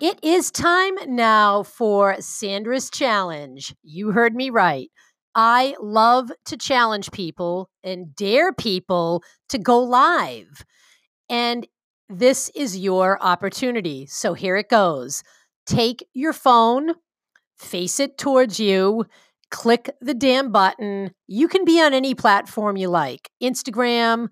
It 0.00 0.18
is 0.22 0.50
time 0.50 0.94
now 1.06 1.62
for 1.62 2.16
Sandra's 2.20 2.90
challenge. 2.90 3.74
You 3.82 4.12
heard 4.12 4.34
me 4.34 4.50
right. 4.50 4.90
I 5.34 5.76
love 5.80 6.30
to 6.46 6.56
challenge 6.56 7.10
people 7.10 7.70
and 7.84 8.14
dare 8.16 8.52
people 8.52 9.22
to 9.50 9.58
go 9.58 9.80
live. 9.80 10.64
And 11.28 11.66
this 12.12 12.50
is 12.54 12.76
your 12.76 13.22
opportunity. 13.22 14.06
So 14.06 14.34
here 14.34 14.56
it 14.56 14.68
goes. 14.68 15.22
Take 15.66 16.06
your 16.12 16.32
phone, 16.32 16.94
face 17.56 17.98
it 18.00 18.18
towards 18.18 18.60
you, 18.60 19.06
click 19.50 19.90
the 20.00 20.14
damn 20.14 20.52
button. 20.52 21.12
You 21.26 21.48
can 21.48 21.64
be 21.64 21.80
on 21.80 21.94
any 21.94 22.14
platform 22.14 22.76
you 22.76 22.88
like 22.88 23.30
Instagram, 23.42 24.28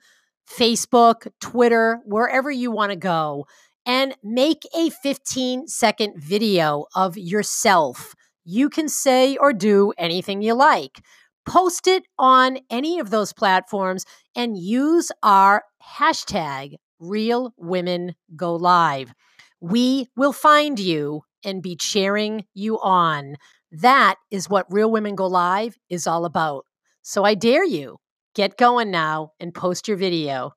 Facebook, 0.48 1.28
Twitter, 1.40 2.00
wherever 2.04 2.50
you 2.50 2.70
want 2.70 2.90
to 2.90 2.96
go 2.96 3.46
and 3.86 4.14
make 4.22 4.62
a 4.76 4.90
15 4.90 5.66
second 5.68 6.14
video 6.22 6.86
of 6.94 7.16
yourself. 7.16 8.14
you 8.44 8.68
can 8.70 8.88
say 8.88 9.36
or 9.36 9.52
do 9.52 9.92
anything 9.98 10.42
you 10.42 10.54
like. 10.54 11.02
Post 11.46 11.86
it 11.86 12.04
on 12.18 12.58
any 12.70 12.98
of 12.98 13.10
those 13.10 13.32
platforms 13.32 14.04
and 14.34 14.56
use 14.56 15.12
our 15.22 15.62
hashtag 15.98 16.76
Real 17.00 17.52
Women 17.56 18.14
Go 18.36 18.54
Live. 18.54 19.12
We 19.60 20.08
will 20.16 20.32
find 20.32 20.78
you 20.78 21.22
and 21.44 21.62
be 21.62 21.74
cheering 21.74 22.44
you 22.54 22.78
on. 22.80 23.36
That 23.72 24.16
is 24.30 24.48
what 24.48 24.72
Real 24.72 24.90
Women 24.90 25.16
Go 25.16 25.26
Live 25.26 25.76
is 25.88 26.06
all 26.06 26.24
about. 26.24 26.64
So 27.02 27.24
I 27.24 27.34
dare 27.34 27.64
you, 27.64 27.98
get 28.34 28.56
going 28.56 28.90
now 28.90 29.32
and 29.40 29.54
post 29.54 29.88
your 29.88 29.96
video. 29.96 30.54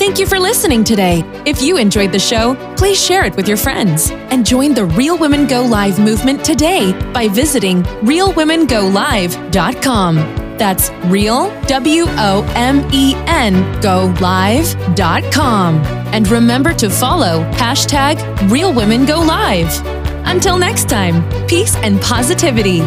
Thank 0.00 0.18
you 0.18 0.26
for 0.26 0.40
listening 0.40 0.82
today. 0.82 1.22
If 1.44 1.60
you 1.60 1.76
enjoyed 1.76 2.10
the 2.10 2.18
show, 2.18 2.54
please 2.76 2.98
share 2.98 3.26
it 3.26 3.36
with 3.36 3.46
your 3.46 3.58
friends 3.58 4.10
and 4.10 4.46
join 4.46 4.72
the 4.72 4.86
Real 4.86 5.18
Women 5.18 5.46
Go 5.46 5.62
Live 5.62 5.98
movement 5.98 6.42
today 6.42 6.92
by 7.12 7.28
visiting 7.28 7.82
realwomengolive.com. 7.82 10.49
That's 10.60 10.90
real, 11.06 11.48
W 11.68 12.04
O 12.06 12.52
M 12.54 12.86
E 12.92 13.14
N, 13.26 13.80
go 13.80 14.14
live.com. 14.20 15.76
And 16.12 16.28
remember 16.28 16.74
to 16.74 16.90
follow 16.90 17.42
hashtag 17.52 18.18
Real 18.50 18.70
Women 18.70 19.06
Go 19.06 19.20
Live. 19.22 19.80
Until 20.26 20.58
next 20.58 20.90
time, 20.90 21.24
peace 21.48 21.76
and 21.76 21.98
positivity. 22.02 22.80